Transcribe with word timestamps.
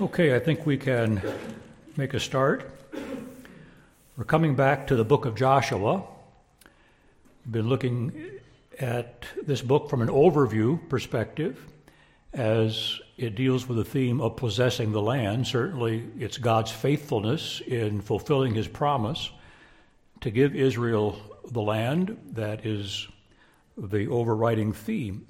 Okay, 0.00 0.36
I 0.36 0.38
think 0.38 0.64
we 0.64 0.76
can 0.76 1.20
make 1.96 2.14
a 2.14 2.20
start. 2.20 2.70
We're 4.16 4.22
coming 4.22 4.54
back 4.54 4.86
to 4.86 4.94
the 4.94 5.04
book 5.04 5.24
of 5.24 5.34
Joshua. 5.34 6.04
We've 7.44 7.52
been 7.52 7.68
looking 7.68 8.12
at 8.78 9.24
this 9.44 9.60
book 9.60 9.90
from 9.90 10.00
an 10.00 10.06
overview 10.06 10.88
perspective 10.88 11.66
as 12.32 13.00
it 13.16 13.34
deals 13.34 13.66
with 13.66 13.76
the 13.76 13.84
theme 13.84 14.20
of 14.20 14.36
possessing 14.36 14.92
the 14.92 15.02
land. 15.02 15.48
Certainly, 15.48 16.04
it's 16.16 16.38
God's 16.38 16.70
faithfulness 16.70 17.60
in 17.66 18.00
fulfilling 18.00 18.54
his 18.54 18.68
promise 18.68 19.30
to 20.20 20.30
give 20.30 20.54
Israel 20.54 21.18
the 21.50 21.62
land 21.62 22.16
that 22.34 22.64
is 22.64 23.08
the 23.76 24.06
overriding 24.06 24.72
theme 24.72 25.26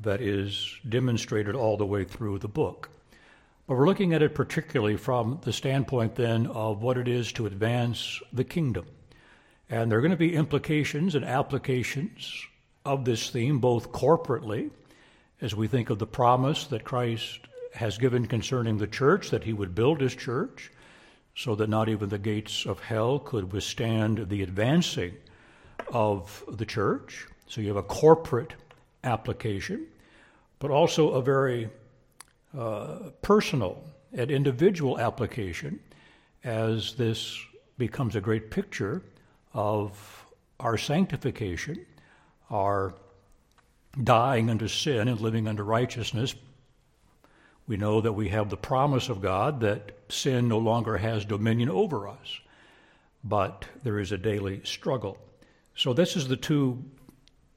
that 0.00 0.20
is 0.20 0.78
demonstrated 0.86 1.54
all 1.54 1.78
the 1.78 1.86
way 1.86 2.04
through 2.04 2.40
the 2.40 2.48
book. 2.48 2.90
But 3.66 3.76
we're 3.76 3.86
looking 3.86 4.12
at 4.12 4.22
it 4.22 4.34
particularly 4.34 4.96
from 4.96 5.38
the 5.42 5.52
standpoint 5.52 6.16
then 6.16 6.46
of 6.46 6.82
what 6.82 6.98
it 6.98 7.06
is 7.06 7.32
to 7.32 7.46
advance 7.46 8.20
the 8.32 8.44
kingdom. 8.44 8.86
And 9.70 9.90
there 9.90 9.98
are 9.98 10.02
going 10.02 10.10
to 10.10 10.16
be 10.16 10.34
implications 10.34 11.14
and 11.14 11.24
applications 11.24 12.46
of 12.84 13.04
this 13.04 13.30
theme, 13.30 13.60
both 13.60 13.92
corporately, 13.92 14.70
as 15.40 15.54
we 15.54 15.68
think 15.68 15.90
of 15.90 15.98
the 15.98 16.06
promise 16.06 16.66
that 16.66 16.84
Christ 16.84 17.40
has 17.74 17.98
given 17.98 18.26
concerning 18.26 18.78
the 18.78 18.86
church, 18.86 19.30
that 19.30 19.44
he 19.44 19.52
would 19.52 19.74
build 19.74 20.00
his 20.00 20.14
church 20.14 20.70
so 21.34 21.54
that 21.54 21.70
not 21.70 21.88
even 21.88 22.08
the 22.08 22.18
gates 22.18 22.66
of 22.66 22.80
hell 22.80 23.18
could 23.18 23.52
withstand 23.52 24.28
the 24.28 24.42
advancing 24.42 25.14
of 25.92 26.44
the 26.48 26.66
church. 26.66 27.26
So 27.46 27.60
you 27.60 27.68
have 27.68 27.76
a 27.76 27.82
corporate 27.82 28.54
application, 29.04 29.86
but 30.58 30.70
also 30.70 31.10
a 31.10 31.22
very 31.22 31.70
uh, 32.56 33.10
personal 33.22 33.82
and 34.12 34.30
individual 34.30 34.98
application 34.98 35.80
as 36.44 36.94
this 36.94 37.38
becomes 37.78 38.16
a 38.16 38.20
great 38.20 38.50
picture 38.50 39.02
of 39.54 40.26
our 40.60 40.76
sanctification, 40.76 41.84
our 42.50 42.94
dying 44.02 44.50
unto 44.50 44.68
sin 44.68 45.08
and 45.08 45.20
living 45.20 45.48
unto 45.48 45.62
righteousness. 45.62 46.34
We 47.66 47.76
know 47.76 48.00
that 48.00 48.12
we 48.12 48.28
have 48.30 48.50
the 48.50 48.56
promise 48.56 49.08
of 49.08 49.22
God 49.22 49.60
that 49.60 49.92
sin 50.08 50.48
no 50.48 50.58
longer 50.58 50.98
has 50.98 51.24
dominion 51.24 51.70
over 51.70 52.08
us, 52.08 52.40
but 53.22 53.66
there 53.82 53.98
is 53.98 54.12
a 54.12 54.18
daily 54.18 54.60
struggle. 54.64 55.16
So, 55.74 55.92
this 55.92 56.16
is 56.16 56.28
the 56.28 56.36
two 56.36 56.84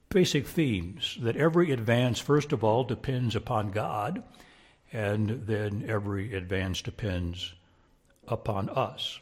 basic 0.08 0.46
themes 0.46 1.18
that 1.20 1.36
every 1.36 1.70
advance, 1.70 2.18
first 2.18 2.52
of 2.52 2.64
all, 2.64 2.84
depends 2.84 3.36
upon 3.36 3.72
God 3.72 4.22
and 4.96 5.46
then 5.46 5.84
every 5.86 6.32
advance 6.34 6.80
depends 6.80 7.52
upon 8.28 8.70
us. 8.70 9.20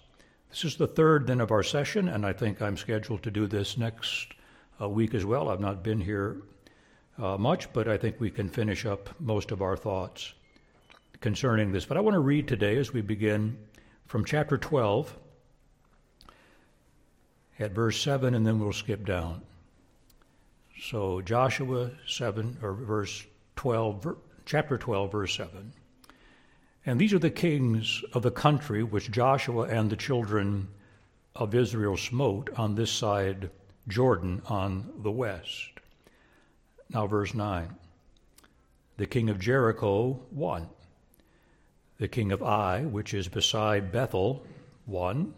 This 0.48 0.64
is 0.64 0.76
the 0.76 0.86
third 0.86 1.26
then 1.26 1.40
of 1.40 1.50
our 1.50 1.64
session, 1.64 2.08
and 2.08 2.24
I 2.24 2.32
think 2.32 2.62
I'm 2.62 2.76
scheduled 2.76 3.24
to 3.24 3.30
do 3.32 3.48
this 3.48 3.76
next 3.76 4.34
uh, 4.80 4.88
week 4.88 5.14
as 5.14 5.24
well. 5.24 5.48
I've 5.48 5.58
not 5.58 5.82
been 5.82 6.00
here 6.00 6.36
uh, 7.18 7.36
much, 7.38 7.72
but 7.72 7.88
I 7.88 7.98
think 7.98 8.20
we 8.20 8.30
can 8.30 8.48
finish 8.48 8.86
up 8.86 9.20
most 9.20 9.50
of 9.50 9.62
our 9.62 9.76
thoughts 9.76 10.34
concerning 11.20 11.72
this. 11.72 11.86
But 11.86 11.96
I 11.96 12.02
want 12.02 12.14
to 12.14 12.20
read 12.20 12.46
today 12.46 12.76
as 12.76 12.92
we 12.92 13.00
begin 13.00 13.58
from 14.06 14.24
chapter 14.24 14.56
12 14.56 15.18
at 17.58 17.72
verse 17.72 18.00
7, 18.00 18.32
and 18.32 18.46
then 18.46 18.60
we'll 18.60 18.72
skip 18.72 19.04
down. 19.04 19.42
So, 20.80 21.20
Joshua 21.20 21.90
7, 22.06 22.58
or 22.62 22.74
verse 22.74 23.24
12, 23.56 24.16
chapter 24.44 24.76
12, 24.76 25.12
verse 25.12 25.36
7. 25.36 25.72
And 26.86 27.00
these 27.00 27.14
are 27.14 27.18
the 27.18 27.30
kings 27.30 28.02
of 28.12 28.22
the 28.22 28.30
country 28.30 28.82
which 28.82 29.10
Joshua 29.10 29.62
and 29.62 29.88
the 29.88 29.96
children 29.96 30.68
of 31.34 31.54
Israel 31.54 31.96
smote 31.96 32.50
on 32.56 32.74
this 32.74 32.90
side 32.90 33.50
Jordan 33.88 34.42
on 34.46 34.92
the 34.98 35.10
west. 35.10 35.70
Now, 36.90 37.06
verse 37.06 37.34
9. 37.34 37.74
The 38.96 39.06
king 39.06 39.30
of 39.30 39.40
Jericho, 39.40 40.20
one. 40.30 40.68
The 41.98 42.08
king 42.08 42.30
of 42.30 42.42
Ai, 42.42 42.82
which 42.82 43.14
is 43.14 43.28
beside 43.28 43.90
Bethel, 43.90 44.44
one. 44.84 45.34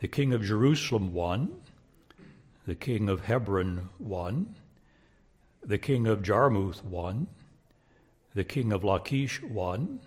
The 0.00 0.08
king 0.08 0.32
of 0.32 0.44
Jerusalem, 0.44 1.14
one. 1.14 1.60
The 2.66 2.74
king 2.74 3.08
of 3.08 3.24
Hebron, 3.24 3.88
one. 3.98 4.56
The 5.64 5.78
king 5.78 6.06
of 6.06 6.22
Jarmuth, 6.22 6.84
one 6.84 7.28
the 8.36 8.44
king 8.44 8.70
of 8.70 8.84
Lachish, 8.84 9.42
one. 9.42 9.98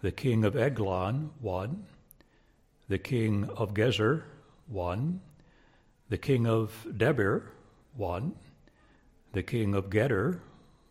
The 0.00 0.12
king 0.12 0.44
of 0.44 0.54
Eglon, 0.54 1.30
one. 1.40 1.86
The 2.88 2.98
king 2.98 3.50
of 3.56 3.74
Gezer, 3.74 4.22
one. 4.68 5.20
The 6.08 6.18
king 6.18 6.46
of 6.46 6.86
Debir, 6.88 7.42
one. 7.96 8.36
The 9.32 9.42
king 9.42 9.74
of 9.74 9.90
Geder, 9.90 10.38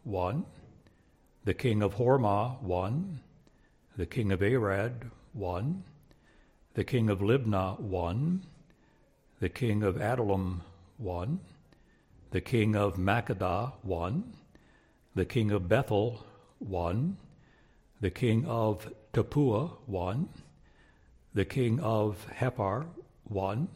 one. 0.03 0.45
The 1.45 1.53
king 1.53 1.81
of 1.81 1.95
Hormah, 1.95 2.62
one. 2.62 3.22
The 3.95 4.06
king 4.06 4.33
of 4.33 4.41
Arad, 4.41 5.09
one. 5.31 5.83
The 6.73 6.83
king 6.83 7.09
of 7.09 7.19
Libnah, 7.19 7.79
one. 7.79 8.44
The 9.39 9.47
king 9.47 9.83
of 9.83 9.95
Adullam, 9.95 10.63
one. 10.97 11.39
The 12.31 12.41
king 12.41 12.75
of 12.75 12.97
Makkedah, 12.97 13.72
one. 13.83 14.33
The 15.16 15.25
king 15.25 15.51
of 15.51 15.69
Bethel, 15.69 16.25
one. 16.61 17.17
The 17.99 18.11
king 18.11 18.45
of 18.45 18.91
Tappuah 19.13 19.72
one. 19.85 20.29
The 21.33 21.45
king 21.45 21.79
of 21.79 22.25
Hepher 22.39 22.85
one. 23.23 23.67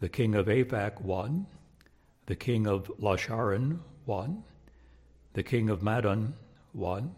The 0.00 0.08
king 0.08 0.34
of 0.34 0.46
Aphek, 0.46 1.02
one. 1.02 1.46
The 2.26 2.36
king 2.36 2.66
of 2.66 2.90
Lasharon, 2.98 3.80
one. 4.06 4.44
The 5.34 5.42
king 5.42 5.68
of 5.68 5.80
Madon, 5.80 6.32
one. 6.72 7.14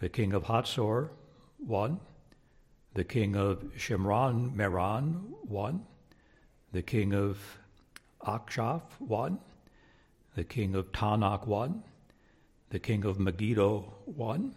The 0.00 0.08
king 0.08 0.32
of 0.32 0.44
Hatzor, 0.44 1.10
one. 1.58 2.00
The 2.94 3.04
king 3.04 3.36
of 3.36 3.58
Shimron 3.76 4.54
Meron, 4.54 5.34
one. 5.42 5.84
The 6.72 6.82
king 6.82 7.12
of 7.12 7.58
Achshaph, 8.26 8.82
one. 8.98 9.38
The 10.34 10.44
king 10.44 10.74
of 10.74 10.92
Taanach, 10.92 11.46
one 11.46 11.82
the 12.72 12.78
king 12.78 13.04
of 13.04 13.20
Megiddo 13.20 13.92
one, 14.06 14.54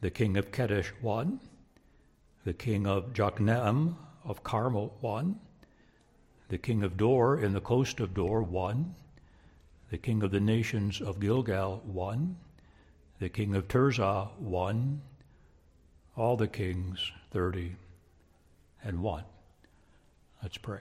the 0.00 0.10
king 0.10 0.36
of 0.36 0.52
Kedesh 0.52 0.92
one, 1.00 1.40
the 2.44 2.52
king 2.52 2.86
of 2.86 3.12
Jokneam 3.12 3.96
of 4.24 4.44
Carmel 4.44 4.94
one, 5.00 5.40
the 6.48 6.56
king 6.56 6.84
of 6.84 6.96
Dor 6.96 7.40
in 7.40 7.52
the 7.52 7.60
coast 7.60 7.98
of 7.98 8.14
Dor 8.14 8.44
one, 8.44 8.94
the 9.90 9.98
king 9.98 10.22
of 10.22 10.30
the 10.30 10.38
nations 10.38 11.00
of 11.00 11.18
Gilgal 11.18 11.82
one, 11.84 12.36
the 13.18 13.28
king 13.28 13.56
of 13.56 13.66
Tirzah 13.66 14.28
one, 14.38 15.02
all 16.16 16.36
the 16.36 16.46
kings 16.46 17.10
thirty 17.32 17.74
and 18.84 19.02
one. 19.02 19.24
Let's 20.44 20.58
pray. 20.58 20.78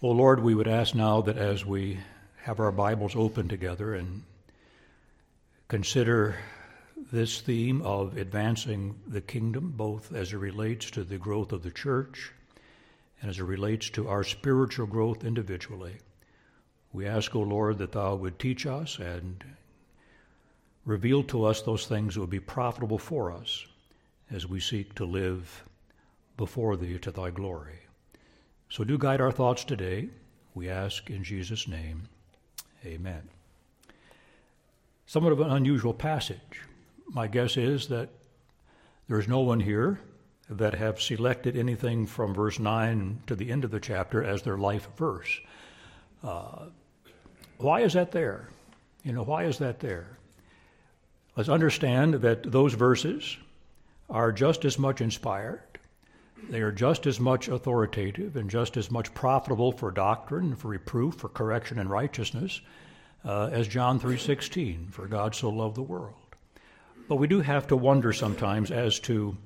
O 0.00 0.10
Lord, 0.10 0.44
we 0.44 0.54
would 0.54 0.68
ask 0.68 0.94
now 0.94 1.22
that 1.22 1.36
as 1.36 1.66
we 1.66 1.98
have 2.46 2.60
our 2.60 2.70
Bibles 2.70 3.16
open 3.16 3.48
together 3.48 3.96
and 3.96 4.22
consider 5.66 6.36
this 7.10 7.40
theme 7.40 7.82
of 7.82 8.16
advancing 8.16 8.94
the 9.08 9.20
kingdom, 9.20 9.74
both 9.76 10.14
as 10.14 10.32
it 10.32 10.36
relates 10.36 10.88
to 10.92 11.02
the 11.02 11.18
growth 11.18 11.50
of 11.50 11.64
the 11.64 11.72
church 11.72 12.30
and 13.20 13.28
as 13.28 13.40
it 13.40 13.42
relates 13.42 13.90
to 13.90 14.06
our 14.06 14.22
spiritual 14.22 14.86
growth 14.86 15.24
individually. 15.24 15.96
We 16.92 17.04
ask, 17.04 17.34
O 17.34 17.40
Lord, 17.40 17.78
that 17.78 17.90
Thou 17.90 18.14
would 18.14 18.38
teach 18.38 18.64
us 18.64 19.00
and 19.00 19.42
reveal 20.84 21.24
to 21.24 21.46
us 21.46 21.62
those 21.62 21.86
things 21.86 22.14
that 22.14 22.20
would 22.20 22.30
be 22.30 22.38
profitable 22.38 22.98
for 22.98 23.32
us 23.32 23.66
as 24.30 24.46
we 24.46 24.60
seek 24.60 24.94
to 24.94 25.04
live 25.04 25.64
before 26.36 26.76
Thee 26.76 27.00
to 27.00 27.10
Thy 27.10 27.30
glory. 27.30 27.80
So 28.68 28.84
do 28.84 28.98
guide 28.98 29.20
our 29.20 29.32
thoughts 29.32 29.64
today, 29.64 30.10
we 30.54 30.70
ask 30.70 31.10
in 31.10 31.24
Jesus' 31.24 31.66
name. 31.66 32.08
Amen. 32.86 33.22
Somewhat 35.06 35.32
of 35.32 35.40
an 35.40 35.50
unusual 35.50 35.92
passage. 35.92 36.62
My 37.08 37.26
guess 37.26 37.56
is 37.56 37.88
that 37.88 38.10
there's 39.08 39.26
no 39.26 39.40
one 39.40 39.58
here 39.58 39.98
that 40.48 40.74
have 40.74 41.00
selected 41.00 41.56
anything 41.56 42.06
from 42.06 42.32
verse 42.32 42.60
9 42.60 43.22
to 43.26 43.34
the 43.34 43.50
end 43.50 43.64
of 43.64 43.72
the 43.72 43.80
chapter 43.80 44.22
as 44.22 44.42
their 44.42 44.56
life 44.56 44.88
verse. 44.96 45.40
Uh, 46.22 46.66
why 47.58 47.80
is 47.80 47.94
that 47.94 48.12
there? 48.12 48.50
You 49.02 49.12
know, 49.12 49.24
why 49.24 49.44
is 49.44 49.58
that 49.58 49.80
there? 49.80 50.18
Let's 51.36 51.48
understand 51.48 52.14
that 52.14 52.50
those 52.50 52.74
verses 52.74 53.36
are 54.08 54.30
just 54.30 54.64
as 54.64 54.78
much 54.78 55.00
inspired, 55.00 55.75
they 56.48 56.60
are 56.60 56.72
just 56.72 57.06
as 57.06 57.18
much 57.18 57.48
authoritative 57.48 58.36
and 58.36 58.48
just 58.48 58.76
as 58.76 58.90
much 58.90 59.12
profitable 59.14 59.72
for 59.72 59.90
doctrine, 59.90 60.54
for 60.54 60.68
reproof, 60.68 61.14
for 61.14 61.28
correction 61.28 61.78
and 61.78 61.90
righteousness 61.90 62.60
uh, 63.24 63.48
as 63.52 63.66
John 63.66 63.98
3:16, 63.98 64.90
for 64.92 65.06
God 65.06 65.34
so 65.34 65.48
loved 65.50 65.76
the 65.76 65.82
world. 65.82 66.14
But 67.08 67.16
we 67.16 67.26
do 67.26 67.40
have 67.40 67.66
to 67.68 67.76
wonder 67.76 68.12
sometimes 68.12 68.70
as 68.70 68.98
to 69.00 69.36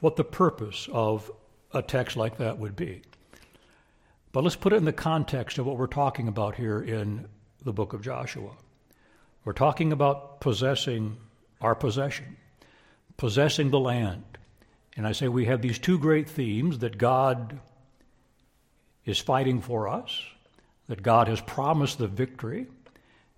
what 0.00 0.16
the 0.16 0.24
purpose 0.24 0.88
of 0.92 1.30
a 1.72 1.82
text 1.82 2.16
like 2.16 2.38
that 2.38 2.58
would 2.58 2.76
be. 2.76 3.02
But 4.32 4.44
let's 4.44 4.56
put 4.56 4.72
it 4.72 4.76
in 4.76 4.84
the 4.84 4.92
context 4.92 5.58
of 5.58 5.66
what 5.66 5.78
we're 5.78 5.86
talking 5.86 6.28
about 6.28 6.56
here 6.56 6.80
in 6.80 7.26
the 7.64 7.72
book 7.72 7.92
of 7.92 8.02
Joshua. 8.02 8.50
We're 9.44 9.52
talking 9.52 9.92
about 9.92 10.40
possessing 10.40 11.16
our 11.60 11.74
possession, 11.74 12.36
possessing 13.16 13.70
the 13.70 13.80
land. 13.80 14.35
And 14.96 15.06
I 15.06 15.12
say 15.12 15.28
we 15.28 15.44
have 15.44 15.60
these 15.60 15.78
two 15.78 15.98
great 15.98 16.28
themes 16.28 16.78
that 16.78 16.96
God 16.96 17.60
is 19.04 19.18
fighting 19.18 19.60
for 19.60 19.88
us, 19.88 20.22
that 20.88 21.02
God 21.02 21.28
has 21.28 21.40
promised 21.40 21.98
the 21.98 22.08
victory, 22.08 22.66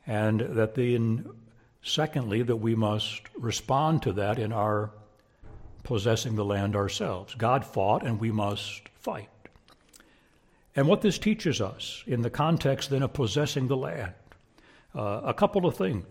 and 0.07 0.41
that 0.41 0.75
then, 0.75 1.29
secondly, 1.83 2.43
that 2.43 2.57
we 2.57 2.75
must 2.75 3.23
respond 3.37 4.03
to 4.03 4.13
that 4.15 4.39
in 4.39 4.53
our 4.53 4.91
possessing 5.83 6.37
the 6.37 6.45
land 6.45 6.77
ourselves. 6.77 7.35
God 7.35 7.65
fought, 7.65 8.07
and 8.07 8.21
we 8.21 8.31
must 8.31 8.89
fight. 9.01 9.29
And 10.77 10.87
what 10.87 11.03
this 11.03 11.19
teaches 11.19 11.61
us 11.61 12.05
in 12.07 12.23
the 12.23 12.31
context 12.31 12.91
then 12.91 13.03
of 13.03 13.13
possessing 13.13 13.67
the 13.67 13.77
land, 13.77 14.13
uh, 14.95 15.23
a 15.25 15.35
couple 15.35 15.67
of 15.67 15.77
things. 15.77 16.07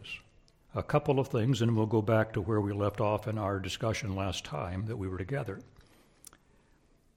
A 0.78 0.84
couple 0.84 1.20
of 1.20 1.30
things, 1.30 1.64
and 1.64 1.76
we'll 1.76 1.88
go 1.88 2.04
back 2.04 2.34
to 2.34 2.42
where 2.42 2.62
we 2.62 2.72
left 2.72 3.02
off 3.02 3.28
in 3.28 3.40
our 3.40 3.58
discussion 3.58 4.16
last 4.16 4.46
time 4.46 4.86
that 4.86 4.96
we 4.96 5.08
were 5.08 5.18
together. 5.18 5.60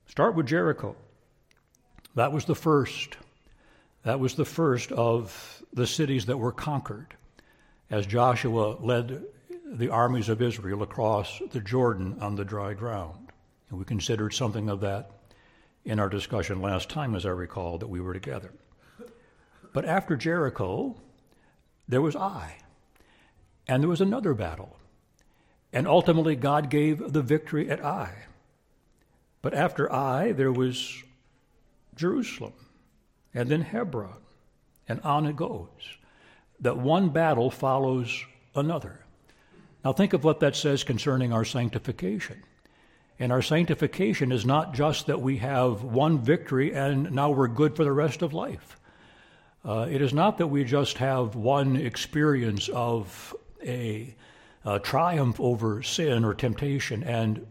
Start 0.07 0.35
with 0.35 0.47
Jericho. 0.47 0.97
That 2.15 2.33
was 2.33 2.47
the 2.47 2.55
first. 2.55 3.19
That 4.03 4.19
was 4.19 4.35
the 4.35 4.47
first 4.47 4.93
of 4.93 5.63
the 5.75 5.87
cities 5.87 6.25
that 6.25 6.39
were 6.39 6.53
conquered 6.53 7.15
as 7.91 8.07
Joshua 8.07 8.79
led 8.81 9.25
the 9.67 9.91
armies 9.91 10.31
of 10.31 10.41
Israel 10.41 10.83
across 10.83 11.43
the 11.51 11.61
Jordan 11.61 12.17
on 12.23 12.37
the 12.37 12.47
dry 12.47 12.73
ground. 12.73 13.29
And 13.69 13.79
we 13.79 13.85
considered 13.85 14.33
something 14.33 14.71
of 14.71 14.81
that 14.81 15.11
in 15.85 16.01
our 16.01 16.09
discussion 16.09 16.63
last 16.63 16.89
time, 16.89 17.15
as 17.15 17.27
I 17.27 17.31
recall, 17.31 17.77
that 17.77 17.89
we 17.89 18.01
were 18.01 18.15
together. 18.15 18.55
But 19.75 19.85
after 19.85 20.17
Jericho, 20.17 20.97
there 21.87 22.01
was 22.01 22.17
Ai, 22.17 22.57
and 23.67 23.83
there 23.83 23.89
was 23.89 24.01
another 24.01 24.35
battle. 24.35 24.77
And 25.73 25.87
ultimately, 25.87 26.37
God 26.37 26.69
gave 26.71 27.13
the 27.13 27.23
victory 27.23 27.71
at 27.71 27.85
Ai. 27.85 28.13
But 29.43 29.55
after 29.55 29.91
Ai, 29.91 30.33
there 30.33 30.53
was 30.53 31.03
Jerusalem, 31.95 32.53
and 33.33 33.49
then 33.49 33.63
Hebron, 33.63 34.17
and 34.89 35.01
on 35.03 35.27
it 35.27 35.37
goes. 35.37 35.69
That 36.61 36.77
one 36.77 37.11
battle 37.11 37.51
follows 37.51 38.25
another. 38.55 39.01
Now, 39.85 39.93
think 39.93 40.13
of 40.13 40.25
what 40.25 40.41
that 40.41 40.57
says 40.57 40.85
concerning 40.85 41.33
our 41.33 41.45
sanctification. 41.45 42.43
And 43.19 43.33
our 43.33 43.43
sanctification 43.43 44.33
is 44.33 44.47
not 44.47 44.75
just 44.75 45.07
that 45.07 45.21
we 45.21 45.39
have 45.39 45.83
one 45.85 46.19
victory 46.19 46.73
and 46.73 47.13
now 47.13 47.31
we're 47.31 47.49
good 47.49 47.77
for 47.77 47.85
the 47.85 47.93
rest 47.93 48.23
of 48.23 48.33
life. 48.33 48.79
Uh, 49.63 49.87
it 49.91 50.01
is 50.01 50.15
not 50.15 50.39
that 50.39 50.47
we 50.47 50.65
just 50.65 50.97
have 50.99 51.35
one 51.35 51.77
experience 51.77 52.71
of 52.71 53.35
a, 53.65 54.15
a 54.65 54.79
triumph 54.79 55.41
over 55.41 55.83
sin 55.83 56.25
or 56.25 56.35
temptation 56.35 57.03
and 57.03 57.47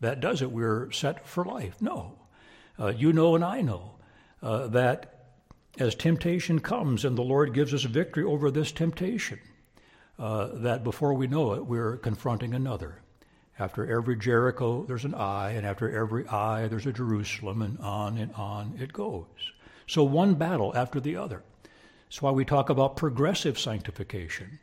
that 0.00 0.20
does 0.20 0.42
it. 0.42 0.50
We're 0.50 0.90
set 0.92 1.26
for 1.26 1.44
life. 1.44 1.80
No. 1.80 2.18
Uh, 2.78 2.88
you 2.88 3.12
know, 3.12 3.34
and 3.34 3.44
I 3.44 3.62
know 3.62 3.92
uh, 4.42 4.66
that 4.68 5.14
as 5.78 5.94
temptation 5.94 6.60
comes 6.60 7.04
and 7.04 7.16
the 7.16 7.22
Lord 7.22 7.54
gives 7.54 7.72
us 7.72 7.84
victory 7.84 8.24
over 8.24 8.50
this 8.50 8.70
temptation, 8.70 9.40
uh, 10.18 10.48
that 10.54 10.84
before 10.84 11.14
we 11.14 11.26
know 11.26 11.54
it, 11.54 11.66
we're 11.66 11.96
confronting 11.96 12.54
another. 12.54 13.00
After 13.58 13.86
every 13.86 14.16
Jericho, 14.16 14.84
there's 14.84 15.04
an 15.04 15.14
Ai, 15.14 15.52
and 15.52 15.64
after 15.64 15.96
every 15.96 16.26
Ai, 16.26 16.66
there's 16.66 16.86
a 16.86 16.92
Jerusalem, 16.92 17.62
and 17.62 17.78
on 17.78 18.18
and 18.18 18.32
on 18.34 18.74
it 18.78 18.92
goes. 18.92 19.24
So 19.86 20.02
one 20.02 20.34
battle 20.34 20.76
after 20.76 21.00
the 21.00 21.16
other. 21.16 21.42
That's 22.06 22.20
why 22.20 22.32
we 22.32 22.44
talk 22.44 22.68
about 22.68 22.96
progressive 22.96 23.58
sanctification, 23.58 24.58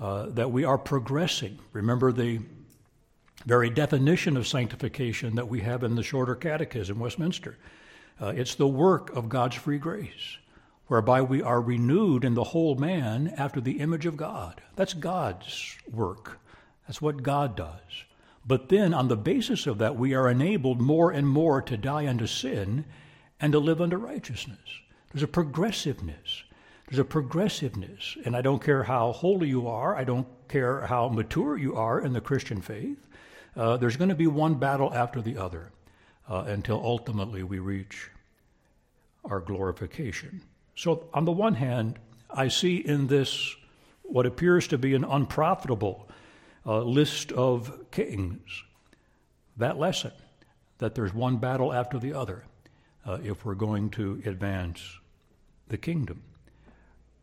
uh, 0.00 0.26
that 0.30 0.50
we 0.50 0.64
are 0.64 0.78
progressing. 0.78 1.58
Remember 1.72 2.10
the 2.10 2.40
very 3.44 3.70
definition 3.70 4.36
of 4.36 4.46
sanctification 4.46 5.36
that 5.36 5.48
we 5.48 5.60
have 5.60 5.82
in 5.82 5.94
the 5.94 6.02
Shorter 6.02 6.34
Catechism, 6.34 6.98
Westminster. 6.98 7.56
Uh, 8.20 8.28
it's 8.28 8.54
the 8.54 8.68
work 8.68 9.14
of 9.16 9.28
God's 9.28 9.56
free 9.56 9.78
grace 9.78 10.38
whereby 10.90 11.22
we 11.22 11.40
are 11.40 11.60
renewed 11.60 12.24
in 12.24 12.34
the 12.34 12.42
whole 12.42 12.74
man 12.74 13.32
after 13.36 13.60
the 13.60 13.78
image 13.78 14.06
of 14.06 14.16
God. 14.16 14.60
That's 14.74 14.92
God's 14.92 15.76
work. 15.88 16.40
That's 16.86 17.00
what 17.00 17.22
God 17.22 17.56
does. 17.56 18.04
But 18.44 18.70
then, 18.70 18.92
on 18.92 19.06
the 19.06 19.16
basis 19.16 19.68
of 19.68 19.78
that, 19.78 19.94
we 19.94 20.14
are 20.14 20.28
enabled 20.28 20.80
more 20.80 21.12
and 21.12 21.28
more 21.28 21.62
to 21.62 21.76
die 21.76 22.08
unto 22.08 22.26
sin 22.26 22.84
and 23.40 23.52
to 23.52 23.60
live 23.60 23.80
unto 23.80 23.96
righteousness. 23.98 24.58
There's 25.12 25.22
a 25.22 25.28
progressiveness. 25.28 26.42
There's 26.90 26.98
a 26.98 27.04
progressiveness. 27.04 28.16
And 28.24 28.36
I 28.36 28.42
don't 28.42 28.62
care 28.62 28.82
how 28.82 29.12
holy 29.12 29.48
you 29.48 29.68
are, 29.68 29.96
I 29.96 30.02
don't 30.02 30.26
care 30.48 30.82
how 30.82 31.08
mature 31.08 31.56
you 31.56 31.76
are 31.76 32.00
in 32.00 32.12
the 32.12 32.20
Christian 32.20 32.60
faith. 32.60 33.06
Uh, 33.56 33.76
there's 33.76 33.96
going 33.96 34.08
to 34.08 34.16
be 34.16 34.26
one 34.26 34.56
battle 34.56 34.92
after 34.92 35.22
the 35.22 35.36
other 35.36 35.70
uh, 36.28 36.44
until 36.46 36.80
ultimately 36.82 37.42
we 37.44 37.60
reach 37.60 38.10
our 39.24 39.40
glorification. 39.40 40.42
So, 40.74 41.08
on 41.14 41.24
the 41.24 41.32
one 41.32 41.54
hand, 41.54 41.98
I 42.28 42.48
see 42.48 42.76
in 42.76 43.06
this 43.06 43.54
what 44.02 44.26
appears 44.26 44.66
to 44.68 44.78
be 44.78 44.94
an 44.94 45.04
unprofitable 45.04 46.08
uh, 46.66 46.80
list 46.82 47.32
of 47.32 47.90
kings 47.90 48.64
that 49.56 49.78
lesson 49.78 50.12
that 50.78 50.94
there's 50.94 51.12
one 51.12 51.36
battle 51.36 51.72
after 51.72 51.98
the 51.98 52.14
other 52.14 52.44
uh, 53.06 53.18
if 53.22 53.44
we're 53.44 53.54
going 53.54 53.90
to 53.90 54.22
advance 54.24 54.98
the 55.68 55.76
kingdom. 55.76 56.22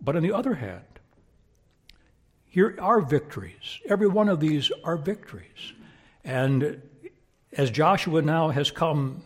But 0.02 0.16
on 0.16 0.24
the 0.24 0.34
other 0.34 0.56
hand, 0.56 0.84
here 2.48 2.76
are 2.80 3.02
victories. 3.02 3.80
Every 3.88 4.08
one 4.08 4.30
of 4.30 4.40
these 4.40 4.72
are 4.84 4.98
victories. 4.98 5.74
And 6.24 6.82
as 7.54 7.72
Joshua 7.72 8.22
now 8.22 8.50
has 8.50 8.72
come 8.72 9.24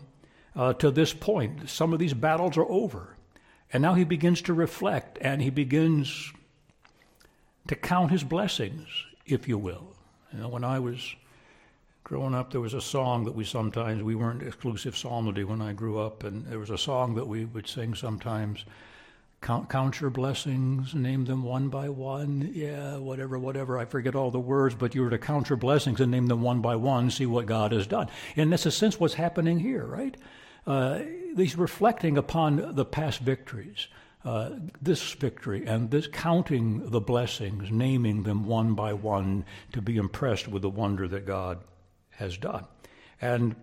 uh, 0.54 0.74
to 0.74 0.90
this 0.90 1.12
point, 1.12 1.68
some 1.70 1.92
of 1.92 1.98
these 1.98 2.14
battles 2.14 2.56
are 2.56 2.68
over. 2.68 3.16
And 3.72 3.82
now 3.82 3.94
he 3.94 4.04
begins 4.04 4.42
to 4.42 4.54
reflect 4.54 5.18
and 5.20 5.40
he 5.40 5.50
begins 5.50 6.32
to 7.68 7.74
count 7.74 8.10
his 8.10 8.24
blessings, 8.24 8.86
if 9.24 9.48
you 9.48 9.56
will. 9.56 9.94
You 10.32 10.40
know, 10.40 10.48
when 10.48 10.64
I 10.64 10.78
was 10.78 11.14
growing 12.04 12.34
up, 12.34 12.50
there 12.50 12.60
was 12.60 12.74
a 12.74 12.80
song 12.80 13.24
that 13.24 13.34
we 13.34 13.44
sometimes, 13.44 14.02
we 14.02 14.14
weren't 14.14 14.42
exclusive 14.42 14.96
psalmody 14.96 15.44
when 15.44 15.62
I 15.62 15.72
grew 15.72 15.98
up, 15.98 16.24
and 16.24 16.44
there 16.46 16.58
was 16.58 16.70
a 16.70 16.78
song 16.78 17.14
that 17.14 17.26
we 17.26 17.44
would 17.44 17.68
sing 17.68 17.94
sometimes. 17.94 18.64
Count, 19.42 19.68
count 19.68 20.00
your 20.00 20.10
blessings, 20.10 20.94
name 20.94 21.24
them 21.24 21.42
one 21.42 21.68
by 21.68 21.88
one. 21.88 22.52
Yeah, 22.54 22.98
whatever, 22.98 23.36
whatever. 23.40 23.76
I 23.76 23.84
forget 23.84 24.14
all 24.14 24.30
the 24.30 24.38
words, 24.38 24.76
but 24.76 24.94
you 24.94 25.02
were 25.02 25.10
to 25.10 25.18
count 25.18 25.50
your 25.50 25.56
blessings 25.56 26.00
and 26.00 26.12
name 26.12 26.28
them 26.28 26.42
one 26.42 26.60
by 26.60 26.76
one, 26.76 27.10
see 27.10 27.26
what 27.26 27.46
God 27.46 27.72
has 27.72 27.88
done. 27.88 28.08
And 28.36 28.52
that's 28.52 28.66
a 28.66 28.70
sense 28.70 29.00
what's 29.00 29.14
happening 29.14 29.58
here, 29.58 29.84
right? 29.84 30.16
Uh, 30.64 31.00
he's 31.36 31.56
reflecting 31.56 32.16
upon 32.16 32.76
the 32.76 32.84
past 32.84 33.18
victories, 33.18 33.88
uh, 34.24 34.50
this 34.80 35.12
victory, 35.14 35.66
and 35.66 35.90
this 35.90 36.06
counting 36.06 36.90
the 36.90 37.00
blessings, 37.00 37.68
naming 37.68 38.22
them 38.22 38.46
one 38.46 38.74
by 38.74 38.92
one 38.92 39.44
to 39.72 39.82
be 39.82 39.96
impressed 39.96 40.46
with 40.46 40.62
the 40.62 40.70
wonder 40.70 41.08
that 41.08 41.26
God 41.26 41.58
has 42.10 42.36
done. 42.36 42.64
And 43.20 43.56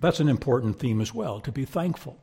that's 0.00 0.20
an 0.20 0.28
important 0.28 0.78
theme 0.78 1.00
as 1.00 1.12
well, 1.12 1.40
to 1.40 1.50
be 1.50 1.64
thankful 1.64 2.20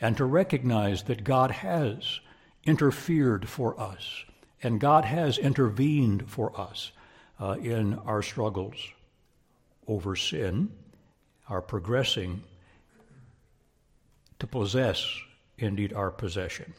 and 0.00 0.16
to 0.16 0.24
recognize 0.24 1.04
that 1.04 1.24
God 1.24 1.50
has 1.50 2.20
interfered 2.64 3.48
for 3.48 3.78
us 3.78 4.24
and 4.62 4.80
God 4.80 5.04
has 5.04 5.38
intervened 5.38 6.28
for 6.28 6.58
us 6.58 6.92
uh, 7.40 7.56
in 7.62 7.94
our 8.00 8.22
struggles 8.22 8.76
over 9.86 10.14
sin, 10.14 10.70
our 11.48 11.62
progressing 11.62 12.42
to 14.38 14.46
possess 14.46 15.06
indeed 15.58 15.92
our 15.92 16.10
possession. 16.10 16.72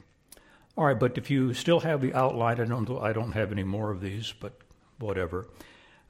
All 0.77 0.85
right, 0.85 0.97
but 0.99 1.17
if 1.17 1.29
you 1.29 1.53
still 1.53 1.79
have 1.81 2.01
the 2.01 2.13
outline, 2.13 2.59
I 2.61 2.65
don't, 2.65 2.89
I 3.01 3.13
don't 3.13 3.33
have 3.33 3.51
any 3.51 3.63
more 3.63 3.91
of 3.91 4.01
these, 4.01 4.33
but 4.39 4.53
whatever. 4.99 5.47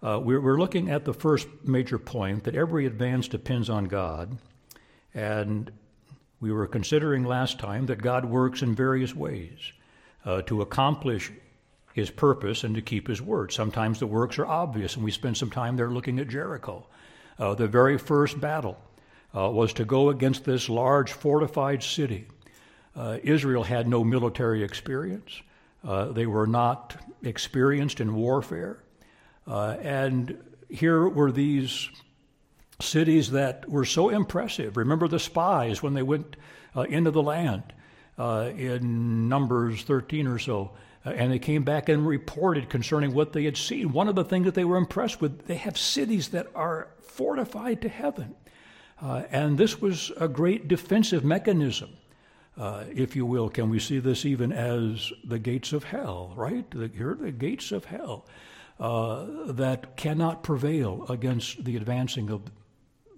Uh, 0.03 0.19
we're, 0.23 0.41
we're 0.41 0.59
looking 0.59 0.89
at 0.89 1.05
the 1.05 1.13
first 1.13 1.47
major 1.63 1.97
point 1.97 2.43
that 2.43 2.55
every 2.55 2.85
advance 2.85 3.27
depends 3.27 3.69
on 3.69 3.85
God. 3.85 4.37
And 5.13 5.71
we 6.41 6.51
were 6.51 6.67
considering 6.67 7.23
last 7.23 7.59
time 7.59 7.85
that 7.85 8.01
God 8.01 8.25
works 8.25 8.63
in 8.63 8.75
various 8.75 9.15
ways 9.15 9.59
uh, 10.25 10.41
to 10.43 10.61
accomplish 10.61 11.31
his 11.93 12.09
purpose 12.09 12.63
and 12.63 12.73
to 12.75 12.81
keep 12.81 13.07
his 13.07 13.21
word. 13.21 13.53
Sometimes 13.53 13.99
the 13.99 14.07
works 14.07 14.39
are 14.39 14.45
obvious, 14.45 14.95
and 14.95 15.05
we 15.05 15.11
spent 15.11 15.37
some 15.37 15.51
time 15.51 15.75
there 15.75 15.91
looking 15.91 16.19
at 16.19 16.27
Jericho. 16.27 16.87
Uh, 17.37 17.53
the 17.53 17.67
very 17.67 17.97
first 17.97 18.41
battle 18.41 18.77
uh, 19.35 19.49
was 19.49 19.71
to 19.73 19.85
go 19.85 20.09
against 20.09 20.43
this 20.43 20.67
large 20.67 21.11
fortified 21.11 21.83
city. 21.83 22.27
Uh, 22.95 23.17
Israel 23.23 23.63
had 23.63 23.87
no 23.87 24.03
military 24.03 24.63
experience. 24.63 25.41
Uh, 25.87 26.05
they 26.05 26.25
were 26.25 26.47
not 26.47 26.95
experienced 27.23 28.01
in 28.01 28.13
warfare. 28.13 28.83
Uh, 29.47 29.77
and 29.81 30.37
here 30.69 31.07
were 31.07 31.31
these 31.31 31.89
cities 32.81 33.31
that 33.31 33.69
were 33.69 33.85
so 33.85 34.09
impressive. 34.09 34.77
Remember 34.77 35.07
the 35.07 35.19
spies 35.19 35.81
when 35.81 35.93
they 35.93 36.03
went 36.03 36.35
uh, 36.75 36.81
into 36.81 37.11
the 37.11 37.23
land 37.23 37.63
uh, 38.17 38.51
in 38.55 39.29
Numbers 39.29 39.83
13 39.83 40.27
or 40.27 40.39
so. 40.39 40.71
Uh, 41.05 41.09
and 41.09 41.31
they 41.31 41.39
came 41.39 41.63
back 41.63 41.89
and 41.89 42.05
reported 42.05 42.69
concerning 42.69 43.13
what 43.13 43.33
they 43.33 43.43
had 43.43 43.57
seen. 43.57 43.91
One 43.91 44.07
of 44.07 44.15
the 44.15 44.23
things 44.23 44.45
that 44.45 44.53
they 44.53 44.65
were 44.65 44.77
impressed 44.77 45.21
with, 45.21 45.47
they 45.47 45.55
have 45.55 45.77
cities 45.77 46.29
that 46.29 46.47
are 46.53 46.89
fortified 47.01 47.81
to 47.81 47.89
heaven. 47.89 48.35
Uh, 49.01 49.23
and 49.31 49.57
this 49.57 49.81
was 49.81 50.11
a 50.17 50.27
great 50.27 50.67
defensive 50.67 51.23
mechanism, 51.23 51.89
uh, 52.57 52.83
if 52.93 53.15
you 53.15 53.25
will. 53.25 53.49
Can 53.49 53.69
we 53.69 53.79
see 53.79 53.97
this 53.97 54.25
even 54.25 54.51
as 54.51 55.11
the 55.23 55.39
gates 55.39 55.73
of 55.73 55.85
hell, 55.85 56.33
right? 56.35 56.69
The, 56.69 56.87
here 56.87 57.11
are 57.11 57.15
the 57.15 57.31
gates 57.31 57.71
of 57.71 57.85
hell 57.85 58.25
uh, 58.79 59.25
that 59.47 59.97
cannot 59.97 60.43
prevail 60.43 61.05
against 61.09 61.65
the 61.65 61.77
advancing 61.77 62.29
of 62.29 62.43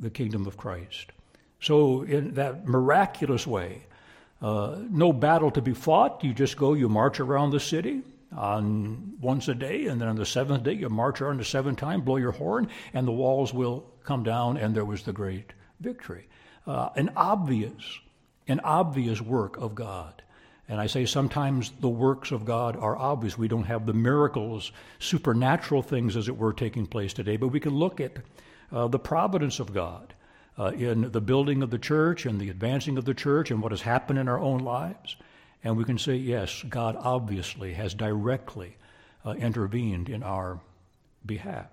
the 0.04 0.10
kingdom 0.10 0.46
of 0.46 0.58
Christ. 0.58 1.12
So, 1.60 2.04
in 2.04 2.34
that 2.34 2.68
miraculous 2.68 3.48
way, 3.48 3.84
uh, 4.42 4.80
no 4.90 5.14
battle 5.14 5.50
to 5.52 5.62
be 5.62 5.74
fought. 5.74 6.24
You 6.24 6.34
just 6.34 6.58
go, 6.58 6.74
you 6.74 6.90
march 6.90 7.20
around 7.20 7.52
the 7.52 7.60
city 7.60 8.02
on 8.36 9.14
once 9.22 9.48
a 9.48 9.56
day, 9.56 9.88
and 9.88 10.02
then 10.02 10.10
on 10.10 10.16
the 10.18 10.26
seventh 10.26 10.64
day, 10.64 10.74
you 10.74 10.90
march 10.90 11.22
around 11.22 11.40
the 11.40 11.46
seventh 11.46 11.80
time, 11.80 12.02
blow 12.02 12.18
your 12.18 12.32
horn, 12.32 12.68
and 12.94 13.08
the 13.08 13.12
walls 13.12 13.54
will 13.54 13.86
come 14.04 14.24
down, 14.24 14.58
and 14.58 14.76
there 14.76 14.86
was 14.86 15.04
the 15.04 15.14
great 15.14 15.54
victory. 15.80 16.28
Uh, 16.68 16.90
an 16.96 17.12
obvious, 17.16 18.00
an 18.48 18.60
obvious 18.62 19.22
work 19.22 19.58
of 19.58 19.76
God. 19.76 20.22
And 20.68 20.80
I 20.80 20.88
say 20.88 21.06
sometimes 21.06 21.72
the 21.80 21.90
works 21.90 22.32
of 22.32 22.46
God 22.46 22.78
are 22.78 22.98
obvious. 22.98 23.38
We 23.38 23.50
don't 23.50 23.66
have 23.66 23.86
the 23.86 23.94
miracles, 23.94 24.72
supernatural 25.00 25.82
things, 25.82 26.16
as 26.16 26.28
it 26.28 26.38
were, 26.38 26.54
taking 26.54 26.86
place 26.86 27.14
today, 27.14 27.38
but 27.38 27.50
we 27.50 27.60
can 27.60 27.74
look 27.74 28.00
at 28.00 28.18
uh, 28.74 28.88
the 28.88 29.00
providence 29.00 29.60
of 29.60 29.74
God 29.74 30.14
uh, 30.58 30.72
in 30.72 31.12
the 31.12 31.22
building 31.22 31.64
of 31.64 31.70
the 31.70 31.78
church 31.78 32.26
and 32.26 32.40
the 32.40 32.50
advancing 32.50 32.98
of 32.98 33.06
the 33.06 33.14
church 33.14 33.52
and 33.52 33.62
what 33.62 33.72
has 33.72 33.82
happened 33.82 34.20
in 34.20 34.28
our 34.28 34.40
own 34.40 34.60
lives. 34.60 35.16
And 35.64 35.78
we 35.78 35.86
can 35.86 35.98
say, 35.98 36.16
yes, 36.16 36.64
God 36.68 36.98
obviously 37.00 37.74
has 37.74 37.94
directly 37.94 38.76
uh, 39.26 39.32
intervened 39.32 40.10
in 40.10 40.24
our 40.24 40.60
behalf. 41.26 41.68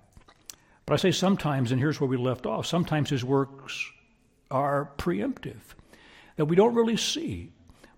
But 0.87 0.95
I 0.95 0.97
say 0.99 1.11
sometimes, 1.13 1.73
and 1.73 1.81
here's 1.81 2.01
where 2.01 2.09
we 2.09 2.17
left 2.17 2.47
off, 2.47 2.67
sometimes 2.67 3.11
his 3.11 3.25
works 3.25 3.91
are 4.51 4.91
preemptive, 4.99 5.61
that 6.37 6.45
we 6.45 6.57
don't 6.57 6.75
really 6.75 6.97
see. 6.97 7.53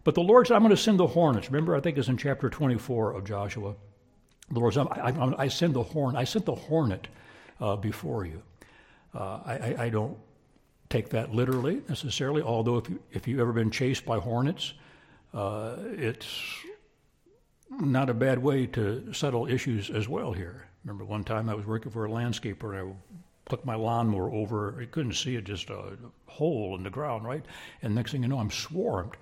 But 0.04 0.14
the 0.14 0.22
Lord 0.22 0.46
said, 0.46 0.54
I'm 0.54 0.62
going 0.62 0.70
to 0.70 0.76
send 0.76 0.98
the 0.98 1.06
hornets. 1.06 1.48
Remember, 1.48 1.76
I 1.76 1.80
think 1.80 1.98
it's 1.98 2.08
in 2.08 2.16
chapter 2.16 2.50
24 2.50 3.14
of 3.14 3.24
Joshua. 3.24 3.74
The 4.50 4.58
Lord 4.58 4.74
said, 4.74 4.86
I, 4.90 5.10
I, 5.10 5.42
I 5.44 5.48
send 5.48 5.74
the 5.74 5.82
horn. 5.82 6.16
I 6.16 6.24
sent 6.24 6.44
the 6.44 6.54
hornet 6.54 7.08
uh, 7.60 7.76
before 7.76 8.24
you. 8.26 8.42
Uh, 9.14 9.40
I, 9.44 9.74
I, 9.78 9.88
don't 9.90 10.16
take 10.88 11.10
that 11.10 11.34
literally 11.34 11.82
necessarily, 11.88 12.40
although 12.40 12.78
if, 12.78 12.88
you, 12.88 12.98
if 13.12 13.28
you've 13.28 13.40
ever 13.40 13.52
been 13.52 13.70
chased 13.70 14.06
by 14.06 14.18
hornets, 14.18 14.72
uh, 15.34 15.76
it's 15.92 16.26
not 17.70 18.08
a 18.08 18.14
bad 18.14 18.38
way 18.38 18.66
to 18.66 19.12
settle 19.12 19.46
issues 19.46 19.90
as 19.90 20.08
well 20.08 20.32
here. 20.32 20.66
Remember 20.84 21.04
one 21.04 21.24
time 21.24 21.48
I 21.48 21.54
was 21.54 21.66
working 21.66 21.92
for 21.92 22.06
a 22.06 22.08
landscaper 22.08 22.78
and 22.78 22.94
I 22.94 23.50
took 23.50 23.64
my 23.64 23.74
lawnmower 23.74 24.32
over, 24.32 24.80
I 24.80 24.86
couldn't 24.86 25.14
see 25.14 25.36
it, 25.36 25.44
just 25.44 25.70
a 25.70 25.96
hole 26.26 26.74
in 26.76 26.82
the 26.82 26.90
ground, 26.90 27.24
right? 27.24 27.44
And 27.82 27.94
next 27.94 28.12
thing 28.12 28.22
you 28.22 28.28
know, 28.28 28.38
I'm 28.38 28.50
swarmed. 28.50 29.16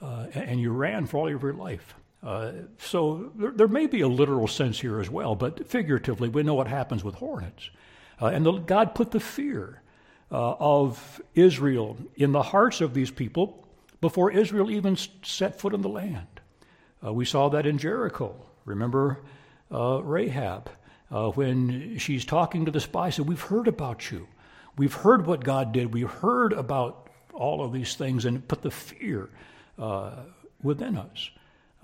Uh, 0.00 0.26
and 0.34 0.60
you 0.60 0.72
ran 0.72 1.06
for 1.06 1.18
all 1.18 1.34
of 1.34 1.42
your 1.42 1.54
life. 1.54 1.94
Uh, 2.22 2.52
so 2.78 3.30
there, 3.36 3.50
there, 3.50 3.68
may 3.68 3.86
be 3.86 4.00
a 4.00 4.08
literal 4.08 4.48
sense 4.48 4.80
here 4.80 4.98
as 5.00 5.10
well, 5.10 5.34
but 5.34 5.68
figuratively, 5.68 6.28
we 6.28 6.42
know 6.42 6.54
what 6.54 6.66
happens 6.66 7.04
with 7.04 7.14
hornets. 7.14 7.70
Uh, 8.20 8.26
and 8.26 8.44
the, 8.44 8.52
God 8.52 8.94
put 8.94 9.10
the 9.10 9.20
fear 9.20 9.82
uh, 10.30 10.54
of 10.58 11.20
Israel 11.34 11.96
in 12.16 12.32
the 12.32 12.42
hearts 12.42 12.80
of 12.80 12.94
these 12.94 13.10
people 13.10 13.66
before 14.00 14.30
Israel 14.30 14.70
even 14.70 14.96
set 15.22 15.58
foot 15.58 15.74
in 15.74 15.82
the 15.82 15.88
land. 15.88 16.26
Uh, 17.04 17.12
we 17.12 17.24
saw 17.24 17.48
that 17.50 17.66
in 17.66 17.78
Jericho. 17.78 18.34
Remember 18.64 19.20
uh, 19.72 20.02
Rahab 20.02 20.70
uh, 21.10 21.30
when 21.30 21.98
she's 21.98 22.24
talking 22.24 22.64
to 22.64 22.70
the 22.70 22.80
spies, 22.80 23.16
said, 23.16 23.28
We've 23.28 23.40
heard 23.40 23.68
about 23.68 24.10
you. 24.10 24.26
We've 24.76 24.92
heard 24.92 25.26
what 25.26 25.44
God 25.44 25.72
did. 25.72 25.92
We've 25.92 26.10
heard 26.10 26.52
about 26.52 27.08
all 27.32 27.64
of 27.64 27.72
these 27.72 27.94
things 27.94 28.24
and 28.24 28.46
put 28.46 28.62
the 28.62 28.70
fear 28.70 29.28
uh, 29.78 30.16
within 30.62 30.96
us. 30.96 31.30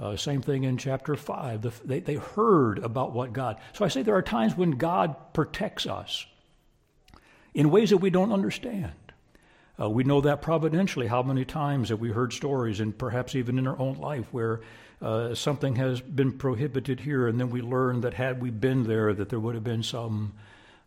Uh, 0.00 0.16
same 0.16 0.40
thing 0.40 0.64
in 0.64 0.78
chapter 0.78 1.14
5. 1.14 1.62
The, 1.62 1.72
they, 1.84 2.00
they 2.00 2.14
heard 2.14 2.78
about 2.78 3.12
what 3.12 3.32
God. 3.32 3.58
So 3.74 3.84
I 3.84 3.88
say 3.88 4.02
there 4.02 4.16
are 4.16 4.22
times 4.22 4.56
when 4.56 4.72
God 4.72 5.14
protects 5.34 5.86
us 5.86 6.24
in 7.52 7.70
ways 7.70 7.90
that 7.90 7.98
we 7.98 8.10
don't 8.10 8.32
understand. 8.32 8.92
Uh, 9.80 9.88
we 9.88 10.04
know 10.04 10.20
that 10.20 10.42
providentially. 10.42 11.06
How 11.06 11.22
many 11.22 11.44
times 11.44 11.88
have 11.88 12.00
we 12.00 12.10
heard 12.10 12.32
stories, 12.32 12.80
and 12.80 12.96
perhaps 12.96 13.34
even 13.34 13.58
in 13.58 13.66
our 13.66 13.78
own 13.78 13.94
life, 13.94 14.26
where 14.30 14.60
uh, 15.00 15.34
something 15.34 15.76
has 15.76 16.00
been 16.00 16.32
prohibited 16.32 17.00
here, 17.00 17.26
and 17.26 17.40
then 17.40 17.50
we 17.50 17.62
learn 17.62 18.02
that 18.02 18.14
had 18.14 18.42
we 18.42 18.50
been 18.50 18.84
there, 18.84 19.14
that 19.14 19.30
there 19.30 19.40
would 19.40 19.54
have 19.54 19.64
been 19.64 19.82
some 19.82 20.32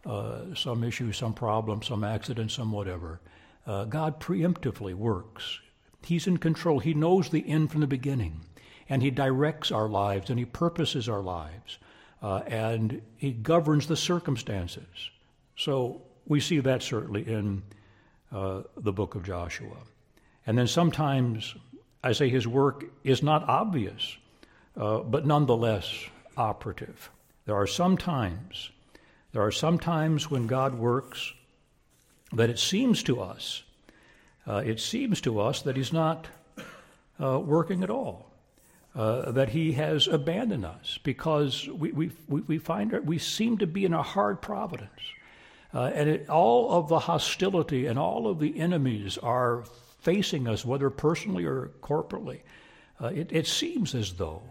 uh, 0.06 0.54
some 0.54 0.84
issue, 0.84 1.12
some 1.14 1.34
problem, 1.34 1.82
some 1.82 2.04
accident, 2.04 2.52
some 2.52 2.72
whatever. 2.72 3.22
Uh, 3.66 3.86
God 3.86 4.20
preemptively 4.20 4.94
works. 4.94 5.60
He's 6.04 6.28
in 6.28 6.38
control. 6.38 6.80
He 6.80 6.94
knows 6.94 7.30
the 7.30 7.48
end 7.48 7.72
from 7.72 7.80
the 7.80 7.88
beginning, 7.88 8.42
and 8.94 9.02
He 9.02 9.10
directs 9.10 9.72
our 9.72 9.90
lives, 9.90 10.30
and 10.30 10.38
He 10.38 10.46
purposes 10.46 11.10
our 11.10 11.24
lives, 11.24 11.80
uh, 12.22 12.42
and 12.46 13.02
He 13.18 13.32
governs 13.32 13.88
the 13.88 13.98
circumstances. 13.98 15.10
So 15.58 16.04
we 16.28 16.40
see 16.40 16.60
that 16.60 16.84
certainly 16.84 17.28
in 17.28 17.64
uh, 18.32 18.62
the 18.78 18.94
book 18.94 19.16
of 19.16 19.24
Joshua. 19.24 19.78
And 20.46 20.56
then 20.56 20.68
sometimes 20.68 21.56
I 22.04 22.12
say 22.12 22.30
his 22.30 22.48
work 22.48 22.86
is 23.04 23.24
not 23.24 23.50
obvious, 23.50 24.16
uh, 24.78 25.00
but 25.00 25.26
nonetheless 25.26 25.92
operative. 26.38 27.10
There 27.46 27.56
are 27.56 27.68
some 27.68 27.98
times, 27.98 28.70
there 29.32 29.42
are 29.42 29.52
some 29.52 29.80
times 29.80 30.30
when 30.30 30.46
God 30.46 30.76
works 30.76 31.34
that 32.32 32.52
it 32.52 32.60
seems 32.60 33.02
to 33.04 33.22
us, 33.22 33.64
uh, 34.46 34.62
it 34.64 34.80
seems 34.80 35.20
to 35.22 35.40
us 35.40 35.64
that 35.64 35.78
he's 35.78 35.94
not 35.94 36.28
uh, 37.20 37.40
working 37.40 37.82
at 37.82 37.90
all. 37.90 38.33
Uh, 38.96 39.32
that 39.32 39.50
he 39.50 39.72
has 39.72 40.08
abandoned 40.08 40.64
us 40.64 41.00
because 41.02 41.68
we, 41.68 41.92
we, 41.92 42.12
we, 42.28 42.60
find 42.60 42.92
we 43.08 43.18
seem 43.18 43.58
to 43.58 43.66
be 43.66 43.86
in 43.86 43.94
a 43.94 44.04
hard 44.04 44.40
providence. 44.40 45.02
Uh, 45.74 45.90
and 45.96 46.08
it, 46.08 46.30
all 46.30 46.72
of 46.74 46.90
the 46.90 47.00
hostility 47.00 47.88
and 47.88 47.98
all 47.98 48.28
of 48.28 48.40
the 48.40 48.60
enemies 48.60 49.18
are 49.18 49.64
facing 50.02 50.48
us, 50.48 50.64
whether 50.64 50.90
personally 50.92 51.46
or 51.46 51.72
corporately. 51.82 52.42
Uh, 53.02 53.08
it, 53.08 53.32
it, 53.32 53.48
seems 53.48 53.96
as 53.96 54.14
though 54.14 54.44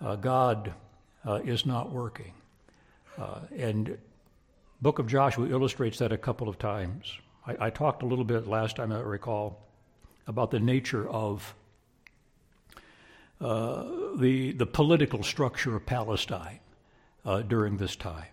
uh, 0.00 0.16
God 0.16 0.72
uh, 1.26 1.40
is 1.44 1.66
not 1.66 1.90
working. 1.90 2.32
Uh, 3.18 3.40
and 3.56 3.98
Book 4.80 4.98
of 4.98 5.06
Joshua 5.06 5.48
illustrates 5.48 5.98
that 5.98 6.12
a 6.12 6.18
couple 6.18 6.48
of 6.48 6.58
times. 6.58 7.12
I, 7.46 7.66
I, 7.66 7.70
talked 7.70 8.02
a 8.02 8.06
little 8.06 8.24
bit 8.24 8.46
last 8.46 8.76
time 8.76 8.92
I 8.92 9.00
recall 9.00 9.60
about 10.26 10.50
the 10.50 10.60
nature 10.60 11.08
of 11.08 11.54
uh, 13.40 13.84
the 14.16 14.52
the 14.52 14.66
political 14.66 15.22
structure 15.22 15.76
of 15.76 15.86
Palestine 15.86 16.60
during 17.48 17.76
this 17.76 17.96
time 17.96 18.28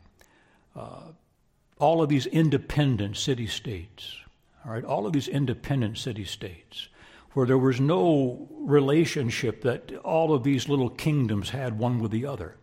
all 1.83 2.01
of 2.01 2.09
these 2.09 2.25
independent 2.27 3.17
city 3.17 3.47
states, 3.47 4.17
all 4.65 4.71
right, 4.71 4.85
all 4.85 5.05
of 5.05 5.13
these 5.13 5.27
independent 5.27 5.97
city 5.97 6.23
states, 6.23 6.87
where 7.33 7.45
there 7.45 7.57
was 7.57 7.79
no 7.81 8.47
relationship 8.51 9.61
that 9.63 9.93
all 9.97 10.33
of 10.33 10.43
these 10.43 10.69
little 10.69 10.89
kingdoms 10.89 11.49
had 11.49 11.77
one 11.77 11.99
with 11.99 12.11
the 12.11 12.25
other. 12.25 12.55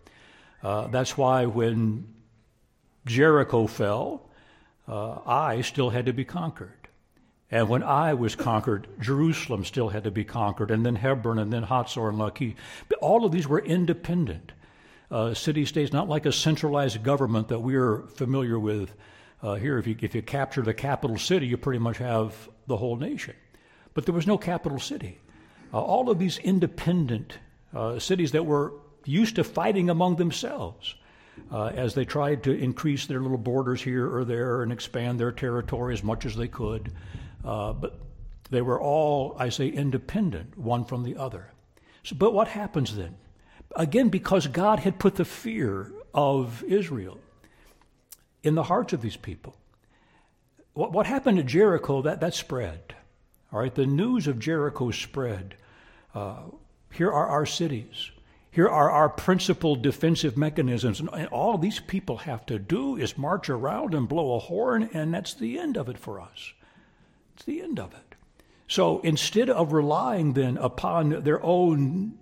Uh, 0.62 0.86
that's 0.88 1.18
why 1.18 1.44
when 1.44 2.06
Jericho 3.04 3.66
fell, 3.66 4.28
uh, 4.88 5.18
Ai 5.26 5.60
still 5.60 5.90
had 5.90 6.06
to 6.06 6.12
be 6.12 6.24
conquered. 6.24 6.79
And 7.50 7.68
when 7.68 7.82
Ai 7.82 8.14
was 8.14 8.36
conquered, 8.36 8.86
Jerusalem 9.00 9.64
still 9.64 9.88
had 9.88 10.04
to 10.04 10.10
be 10.10 10.24
conquered, 10.24 10.70
and 10.70 10.86
then 10.86 10.94
Hebron, 10.94 11.38
and 11.38 11.52
then 11.52 11.64
Hatzor 11.64 12.08
and 12.08 12.18
Lachish. 12.18 12.54
All 13.00 13.24
of 13.24 13.32
these 13.32 13.48
were 13.48 13.58
independent 13.58 14.52
uh, 15.10 15.34
city 15.34 15.64
states, 15.64 15.92
not 15.92 16.08
like 16.08 16.26
a 16.26 16.32
centralized 16.32 17.02
government 17.02 17.48
that 17.48 17.58
we're 17.58 18.02
familiar 18.14 18.58
with 18.58 18.94
uh, 19.42 19.54
here. 19.54 19.78
If 19.78 19.86
you, 19.88 19.96
if 20.00 20.14
you 20.14 20.22
capture 20.22 20.62
the 20.62 20.74
capital 20.74 21.18
city, 21.18 21.48
you 21.48 21.56
pretty 21.56 21.80
much 21.80 21.98
have 21.98 22.48
the 22.68 22.76
whole 22.76 22.96
nation. 22.96 23.34
But 23.94 24.06
there 24.06 24.14
was 24.14 24.26
no 24.26 24.38
capital 24.38 24.78
city. 24.78 25.18
Uh, 25.72 25.80
all 25.80 26.10
of 26.10 26.18
these 26.18 26.38
independent 26.38 27.38
uh, 27.74 27.98
cities 27.98 28.32
that 28.32 28.46
were 28.46 28.74
used 29.04 29.36
to 29.36 29.44
fighting 29.44 29.90
among 29.90 30.16
themselves 30.16 30.94
uh, 31.50 31.66
as 31.66 31.94
they 31.94 32.04
tried 32.04 32.42
to 32.44 32.52
increase 32.52 33.06
their 33.06 33.20
little 33.20 33.38
borders 33.38 33.82
here 33.82 34.14
or 34.14 34.24
there 34.24 34.62
and 34.62 34.72
expand 34.72 35.18
their 35.18 35.32
territory 35.32 35.94
as 35.94 36.02
much 36.02 36.26
as 36.26 36.36
they 36.36 36.48
could. 36.48 36.92
Uh, 37.44 37.72
but 37.72 37.98
they 38.50 38.62
were 38.62 38.80
all, 38.80 39.36
I 39.38 39.48
say, 39.48 39.68
independent, 39.68 40.58
one 40.58 40.84
from 40.84 41.04
the 41.04 41.16
other. 41.16 41.50
So, 42.02 42.16
but 42.16 42.34
what 42.34 42.48
happens 42.48 42.96
then? 42.96 43.16
Again, 43.76 44.08
because 44.08 44.46
God 44.46 44.80
had 44.80 44.98
put 44.98 45.14
the 45.14 45.24
fear 45.24 45.92
of 46.12 46.64
Israel 46.64 47.18
in 48.42 48.54
the 48.54 48.64
hearts 48.64 48.92
of 48.92 49.02
these 49.02 49.16
people. 49.16 49.54
What, 50.72 50.92
what 50.92 51.06
happened 51.06 51.38
to 51.38 51.44
Jericho, 51.44 52.02
that, 52.02 52.20
that 52.20 52.34
spread. 52.34 52.94
All 53.52 53.60
right, 53.60 53.74
the 53.74 53.86
news 53.86 54.26
of 54.26 54.38
Jericho 54.38 54.90
spread. 54.90 55.56
Uh, 56.14 56.42
here 56.92 57.12
are 57.12 57.26
our 57.26 57.46
cities. 57.46 58.10
Here 58.50 58.68
are 58.68 58.90
our 58.90 59.08
principal 59.08 59.76
defensive 59.76 60.36
mechanisms. 60.36 61.00
And 61.00 61.28
all 61.28 61.56
these 61.56 61.78
people 61.78 62.18
have 62.18 62.44
to 62.46 62.58
do 62.58 62.96
is 62.96 63.16
march 63.16 63.48
around 63.48 63.94
and 63.94 64.08
blow 64.08 64.34
a 64.34 64.40
horn, 64.40 64.90
and 64.92 65.14
that's 65.14 65.34
the 65.34 65.58
end 65.58 65.76
of 65.76 65.88
it 65.88 65.98
for 65.98 66.20
us. 66.20 66.52
It's 67.40 67.46
the 67.46 67.62
end 67.62 67.80
of 67.80 67.94
it. 67.94 68.16
So 68.68 69.00
instead 69.00 69.48
of 69.48 69.72
relying 69.72 70.34
then 70.34 70.58
upon 70.58 71.22
their 71.22 71.42
own 71.42 72.18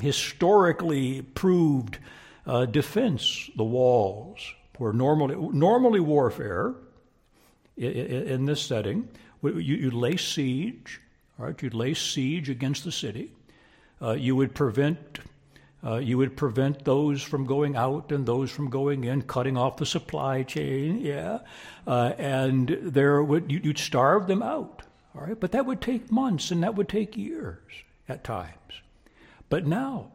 historically 0.00 1.20
proved 1.20 1.98
uh, 2.46 2.64
defense, 2.64 3.50
the 3.54 3.64
walls, 3.64 4.40
where 4.78 4.94
normally, 4.94 5.36
normally 5.36 6.00
warfare 6.00 6.74
in, 7.76 7.92
in 7.92 8.46
this 8.46 8.62
setting, 8.62 9.10
you, 9.42 9.58
you 9.58 9.90
lay 9.90 10.16
siege, 10.16 11.02
all 11.38 11.44
right, 11.44 11.62
you'd 11.62 11.74
lay 11.74 11.92
siege 11.92 12.48
against 12.48 12.82
the 12.82 12.92
city. 12.92 13.30
Uh, 14.00 14.12
you 14.12 14.34
would 14.34 14.54
prevent 14.54 15.18
uh, 15.84 15.96
you 15.96 16.16
would 16.16 16.36
prevent 16.36 16.84
those 16.84 17.22
from 17.22 17.44
going 17.44 17.76
out 17.76 18.10
and 18.10 18.24
those 18.24 18.50
from 18.50 18.70
going 18.70 19.04
in, 19.04 19.22
cutting 19.22 19.56
off 19.56 19.76
the 19.76 19.86
supply 19.86 20.42
chain. 20.42 20.98
Yeah, 20.98 21.40
uh, 21.86 22.12
and 22.16 22.78
there 22.80 23.22
would 23.22 23.50
you'd 23.50 23.78
starve 23.78 24.26
them 24.26 24.42
out. 24.42 24.82
All 25.14 25.26
right, 25.26 25.38
but 25.38 25.52
that 25.52 25.66
would 25.66 25.80
take 25.80 26.10
months 26.10 26.50
and 26.50 26.62
that 26.62 26.74
would 26.74 26.88
take 26.88 27.16
years 27.16 27.70
at 28.08 28.24
times. 28.24 28.82
But 29.48 29.66
now, 29.66 30.10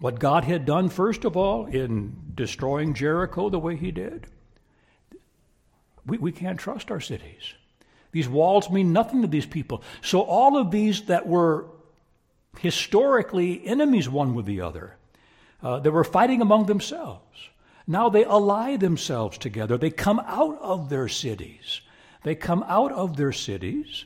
what 0.00 0.18
God 0.18 0.44
had 0.44 0.66
done 0.66 0.88
first 0.88 1.24
of 1.24 1.36
all 1.36 1.66
in 1.66 2.14
destroying 2.34 2.92
Jericho 2.92 3.48
the 3.48 3.58
way 3.58 3.76
He 3.76 3.90
did, 3.90 4.26
we, 6.04 6.18
we 6.18 6.32
can't 6.32 6.58
trust 6.58 6.90
our 6.90 7.00
cities. 7.00 7.54
These 8.12 8.28
walls 8.28 8.70
mean 8.70 8.92
nothing 8.92 9.22
to 9.22 9.28
these 9.28 9.46
people. 9.46 9.82
So 10.02 10.20
all 10.20 10.56
of 10.56 10.70
these 10.70 11.02
that 11.02 11.26
were 11.26 11.66
historically 12.58 13.66
enemies 13.66 14.08
one 14.08 14.34
with 14.34 14.46
the 14.46 14.60
other. 14.60 14.96
Uh, 15.62 15.78
they 15.78 15.90
were 15.90 16.04
fighting 16.04 16.40
among 16.40 16.66
themselves. 16.66 17.50
Now 17.86 18.08
they 18.08 18.24
ally 18.24 18.76
themselves 18.76 19.38
together. 19.38 19.78
They 19.78 19.90
come 19.90 20.20
out 20.20 20.58
of 20.60 20.88
their 20.88 21.08
cities. 21.08 21.80
They 22.24 22.34
come 22.34 22.64
out 22.66 22.92
of 22.92 23.16
their 23.16 23.32
cities. 23.32 24.04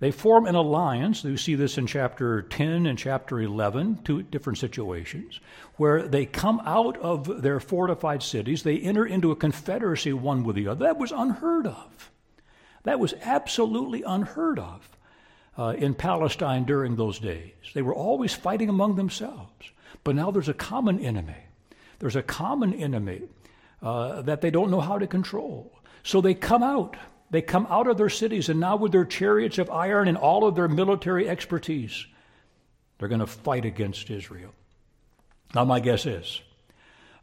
They 0.00 0.10
form 0.10 0.46
an 0.46 0.56
alliance. 0.56 1.22
You 1.22 1.36
see 1.36 1.54
this 1.54 1.78
in 1.78 1.86
chapter 1.86 2.42
10 2.42 2.86
and 2.86 2.98
chapter 2.98 3.40
11, 3.40 4.00
two 4.02 4.22
different 4.22 4.58
situations, 4.58 5.38
where 5.76 6.08
they 6.08 6.26
come 6.26 6.60
out 6.64 6.96
of 6.98 7.42
their 7.42 7.60
fortified 7.60 8.20
cities. 8.20 8.64
They 8.64 8.78
enter 8.78 9.06
into 9.06 9.30
a 9.30 9.36
confederacy 9.36 10.12
one 10.12 10.42
with 10.42 10.56
the 10.56 10.66
other. 10.66 10.86
That 10.86 10.98
was 10.98 11.12
unheard 11.12 11.68
of. 11.68 12.10
That 12.82 12.98
was 12.98 13.14
absolutely 13.22 14.02
unheard 14.02 14.58
of 14.58 14.90
uh, 15.58 15.74
in 15.76 15.94
Palestine 15.94 16.64
during 16.64 16.96
those 16.96 17.18
days. 17.18 17.52
They 17.74 17.82
were 17.82 17.94
always 17.94 18.34
fighting 18.34 18.68
among 18.68 18.96
themselves. 18.96 19.70
But 20.04 20.16
now 20.16 20.30
there's 20.30 20.48
a 20.48 20.54
common 20.54 20.98
enemy. 20.98 21.36
There's 21.98 22.16
a 22.16 22.22
common 22.22 22.74
enemy 22.74 23.22
uh, 23.82 24.22
that 24.22 24.40
they 24.40 24.50
don't 24.50 24.70
know 24.70 24.80
how 24.80 24.98
to 24.98 25.06
control. 25.06 25.72
So 26.02 26.20
they 26.20 26.34
come 26.34 26.62
out. 26.62 26.96
They 27.30 27.42
come 27.42 27.66
out 27.70 27.86
of 27.86 27.96
their 27.96 28.10
cities, 28.10 28.50
and 28.50 28.60
now 28.60 28.76
with 28.76 28.92
their 28.92 29.06
chariots 29.06 29.56
of 29.56 29.70
iron 29.70 30.06
and 30.06 30.18
all 30.18 30.46
of 30.46 30.54
their 30.54 30.68
military 30.68 31.28
expertise, 31.28 32.06
they're 32.98 33.08
going 33.08 33.20
to 33.20 33.26
fight 33.26 33.64
against 33.64 34.10
Israel. 34.10 34.52
Now, 35.54 35.64
my 35.64 35.80
guess 35.80 36.04
is, 36.04 36.42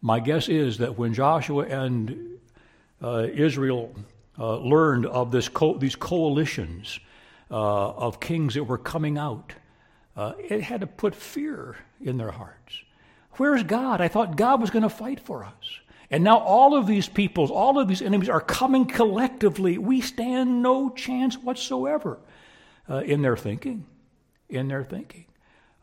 my 0.01 0.19
guess 0.19 0.49
is 0.49 0.79
that 0.79 0.97
when 0.97 1.13
Joshua 1.13 1.65
and 1.65 2.39
uh, 3.03 3.27
Israel 3.31 3.93
uh, 4.39 4.57
learned 4.57 5.05
of 5.05 5.31
this 5.31 5.47
co- 5.47 5.77
these 5.77 5.95
coalitions 5.95 6.99
uh, 7.51 7.89
of 7.91 8.19
kings 8.19 8.53
that 8.53 8.63
were 8.63 8.77
coming 8.77 9.17
out, 9.17 9.53
uh, 10.15 10.33
it 10.37 10.61
had 10.61 10.81
to 10.81 10.87
put 10.87 11.15
fear 11.15 11.77
in 12.01 12.17
their 12.17 12.31
hearts. 12.31 12.83
Where's 13.33 13.63
God? 13.63 14.01
I 14.01 14.07
thought 14.07 14.35
God 14.35 14.59
was 14.59 14.69
going 14.69 14.83
to 14.83 14.89
fight 14.89 15.19
for 15.19 15.43
us. 15.43 15.79
And 16.11 16.23
now 16.23 16.39
all 16.39 16.75
of 16.75 16.87
these 16.87 17.07
peoples, 17.07 17.51
all 17.51 17.79
of 17.79 17.87
these 17.87 18.01
enemies 18.01 18.29
are 18.29 18.41
coming 18.41 18.85
collectively. 18.85 19.77
We 19.77 20.01
stand 20.01 20.63
no 20.63 20.89
chance 20.89 21.37
whatsoever 21.37 22.19
uh, 22.89 22.97
in 22.99 23.21
their 23.21 23.37
thinking. 23.37 23.85
In 24.49 24.67
their 24.67 24.83
thinking. 24.83 25.25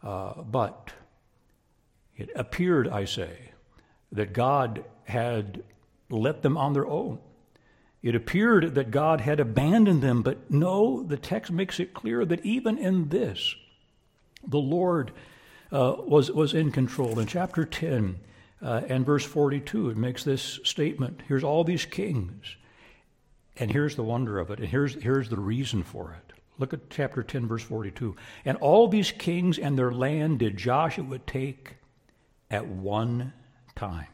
Uh, 0.02 0.42
but 0.42 0.92
it 2.16 2.30
appeared, 2.34 2.88
I 2.88 3.04
say, 3.04 3.52
that 4.12 4.32
God 4.32 4.84
had 5.04 5.62
let 6.10 6.42
them 6.42 6.56
on 6.56 6.72
their 6.72 6.86
own. 6.86 7.18
It 8.06 8.14
appeared 8.14 8.76
that 8.76 8.92
God 8.92 9.20
had 9.20 9.40
abandoned 9.40 10.00
them, 10.00 10.22
but 10.22 10.48
no, 10.48 11.02
the 11.02 11.16
text 11.16 11.50
makes 11.50 11.80
it 11.80 11.92
clear 11.92 12.24
that 12.24 12.46
even 12.46 12.78
in 12.78 13.08
this, 13.08 13.56
the 14.46 14.60
Lord 14.60 15.10
uh, 15.72 15.96
was, 15.98 16.30
was 16.30 16.54
in 16.54 16.70
control. 16.70 17.18
In 17.18 17.26
chapter 17.26 17.64
10 17.64 18.20
uh, 18.62 18.82
and 18.88 19.04
verse 19.04 19.24
42, 19.24 19.90
it 19.90 19.96
makes 19.96 20.22
this 20.22 20.60
statement 20.62 21.22
Here's 21.26 21.42
all 21.42 21.64
these 21.64 21.84
kings, 21.84 22.54
and 23.56 23.72
here's 23.72 23.96
the 23.96 24.04
wonder 24.04 24.38
of 24.38 24.52
it, 24.52 24.60
and 24.60 24.68
here's, 24.68 24.94
here's 25.02 25.28
the 25.28 25.40
reason 25.40 25.82
for 25.82 26.12
it. 26.12 26.32
Look 26.58 26.72
at 26.72 26.88
chapter 26.90 27.24
10, 27.24 27.48
verse 27.48 27.64
42. 27.64 28.14
And 28.44 28.56
all 28.58 28.86
these 28.86 29.10
kings 29.10 29.58
and 29.58 29.76
their 29.76 29.90
land 29.90 30.38
did 30.38 30.56
Joshua 30.56 31.18
take 31.18 31.74
at 32.52 32.68
one 32.68 33.32
time, 33.74 34.06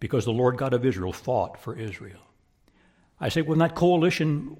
because 0.00 0.26
the 0.26 0.32
Lord 0.32 0.58
God 0.58 0.74
of 0.74 0.84
Israel 0.84 1.14
fought 1.14 1.58
for 1.58 1.74
Israel. 1.74 2.20
I 3.20 3.28
say, 3.28 3.42
when 3.42 3.58
that 3.58 3.74
coalition 3.74 4.56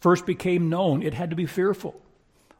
first 0.00 0.26
became 0.26 0.68
known, 0.68 1.02
it 1.02 1.14
had 1.14 1.30
to 1.30 1.36
be 1.36 1.46
fearful. 1.46 2.00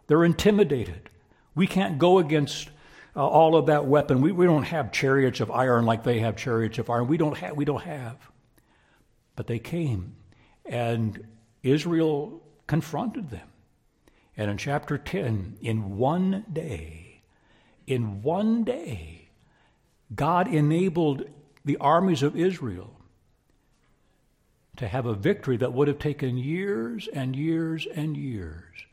They're 0.07 0.25
intimidated. 0.25 1.11
We 1.55 1.67
can't 1.67 1.99
go 1.99 2.19
against 2.19 2.71
uh, 3.17 3.27
all 3.27 3.57
of 3.57 3.67
that 3.67 3.87
weapon. 3.87 4.21
We, 4.21 4.33
we 4.33 4.47
don't 4.47 4.65
have 4.65 4.93
chariots 4.93 5.41
of 5.41 5.51
iron 5.51 5.85
like 5.85 6.05
they 6.05 6.21
have 6.21 6.37
chariots 6.37 6.79
of 6.79 6.91
iron. 6.91 7.09
We 7.09 7.17
don't 7.17 7.37
have. 7.39 7.57
We 7.57 7.65
don't 7.65 7.83
have. 7.83 8.17
But 9.37 9.47
they 9.47 9.59
came, 9.59 10.17
and 10.65 11.27
Israel 11.63 12.43
confronted 12.67 13.31
them. 13.31 13.49
And 14.37 14.51
in 14.51 14.57
chapter 14.57 14.97
10, 14.97 15.59
in 15.61 15.97
one 15.97 16.45
day, 16.53 17.23
in 17.87 18.23
one 18.23 18.65
day, 18.65 19.29
God 20.15 20.49
enabled 20.49 21.25
the 21.65 21.77
armies 21.79 22.23
of 22.23 22.37
Israel 22.37 23.00
to 24.81 24.89
have 24.89 25.05
a 25.05 25.13
victory 25.13 25.59
that 25.59 25.75
would 25.75 25.89
have 25.89 25.99
taken 25.99 26.39
years 26.39 27.07
and 27.13 27.37
years 27.37 27.87
and 27.95 28.17
years 28.17 28.87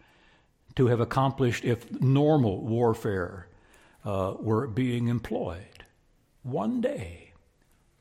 to 0.76 0.88
have 0.88 1.00
accomplished 1.00 1.64
if 1.64 1.90
normal 2.02 2.60
warfare 2.60 3.48
uh, 4.04 4.34
were 4.38 4.68
being 4.68 5.08
employed. 5.08 5.86
One 6.44 6.82
day. 6.82 7.32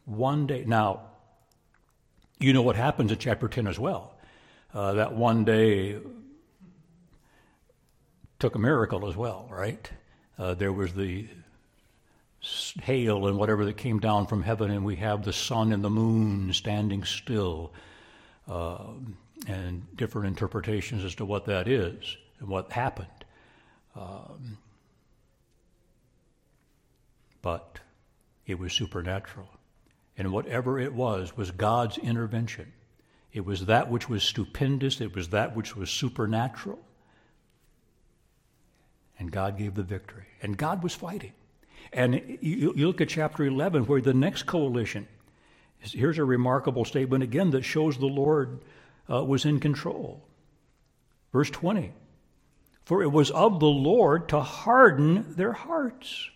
One 0.05 0.49
day. 0.49 0.65
Now, 0.67 1.03
you 2.41 2.53
know 2.53 2.63
what 2.63 2.75
happens 2.75 3.13
in 3.13 3.19
chapter 3.19 3.47
10 3.47 3.69
as 3.69 3.79
well. 3.79 4.17
Uh, 4.75 4.95
that 4.95 5.15
one 5.15 5.45
day 5.45 6.01
took 8.41 8.57
a 8.57 8.59
miracle 8.59 9.09
as 9.09 9.15
well, 9.15 9.47
right? 9.49 9.89
Uh, 10.37 10.55
there 10.55 10.73
was 10.73 10.93
the 10.95 11.29
hail 12.83 13.27
and 13.27 13.39
whatever 13.39 13.65
that 13.65 13.77
came 13.77 13.99
down 13.99 14.27
from 14.27 14.43
heaven, 14.43 14.71
and 14.71 14.85
we 14.85 14.97
have 14.97 15.25
the 15.25 15.33
sun 15.33 15.73
and 15.73 15.83
the 15.83 15.91
moon 15.91 16.53
standing 16.53 17.05
still, 17.05 17.73
uh, 18.49 18.85
and 19.47 19.97
different 19.97 20.29
interpretations 20.29 21.05
as 21.05 21.15
to 21.17 21.25
what 21.25 21.45
that 21.47 21.69
is 21.69 22.17
and 22.41 22.49
what 22.49 22.73
happened. 22.73 23.09
Um, 23.95 24.59
but 27.43 27.81
it 28.47 28.59
was 28.59 28.73
supernatural. 28.73 29.49
And 30.19 30.33
whatever 30.33 30.79
it 30.79 30.95
was, 30.95 31.37
was 31.37 31.51
God's 31.51 31.99
intervention. 31.99 32.73
It 33.33 33.45
was 33.45 33.67
that 33.67 33.91
which 33.91 34.09
was 34.09 34.23
stupendous, 34.23 35.01
it 35.01 35.15
was 35.15 35.29
that 35.29 35.55
which 35.55 35.77
was 35.77 35.91
supernatural. 35.91 36.79
And 39.19 39.31
God 39.31 39.59
gave 39.59 39.75
the 39.75 39.83
victory. 39.83 40.27
And 40.43 40.57
God 40.57 40.83
was 40.83 40.95
fighting. 40.95 41.33
And 41.93 42.39
you, 42.41 42.73
you 42.77 42.87
look 42.87 43.01
at 43.01 43.09
chapter 43.09 43.45
11, 43.45 43.85
where 43.85 44.01
the 44.01 44.15
next 44.15 44.45
coalition, 44.45 45.07
here's 45.81 46.19
a 46.19 46.25
remarkable 46.25 46.85
statement 46.85 47.23
again 47.23 47.51
that 47.51 47.65
shows 47.65 47.99
the 47.99 48.07
Lord 48.07 48.61
uh, 49.11 49.25
was 49.25 49.45
in 49.45 49.61
control. 49.61 50.23
Verse 51.33 51.51
20 51.51 51.93
For 52.85 53.03
it 53.03 53.13
was 53.13 53.31
of 53.31 53.61
the 53.61 53.67
Lord 53.67 54.29
to 54.31 54.41
harden 54.41 55.35
their 55.37 55.53
hearts, 55.53 56.31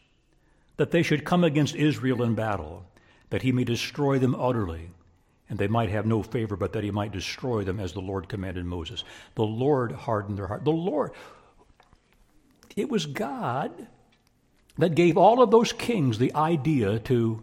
that 0.76 0.90
they 0.90 1.02
should 1.02 1.24
come 1.24 1.44
against 1.44 1.74
Israel 1.74 2.22
in 2.22 2.34
battle, 2.34 2.84
that 3.30 3.42
he 3.42 3.52
may 3.52 3.64
destroy 3.64 4.18
them 4.18 4.34
utterly, 4.34 4.90
and 5.48 5.58
they 5.58 5.68
might 5.68 5.90
have 5.90 6.06
no 6.06 6.22
favor, 6.22 6.56
but 6.56 6.72
that 6.72 6.84
he 6.84 6.90
might 6.90 7.12
destroy 7.12 7.64
them 7.64 7.80
as 7.80 7.92
the 7.92 8.00
Lord 8.00 8.28
commanded 8.28 8.64
Moses. 8.64 9.04
The 9.34 9.42
Lord 9.42 9.92
hardened 9.92 10.38
their 10.38 10.46
heart. 10.46 10.64
The 10.64 10.70
Lord, 10.70 11.10
it 12.76 12.88
was 12.88 13.06
God 13.06 13.88
that 14.78 14.94
gave 14.94 15.16
all 15.16 15.42
of 15.42 15.50
those 15.50 15.72
kings 15.72 16.18
the 16.18 16.35
idea 16.35 16.98
to 17.00 17.42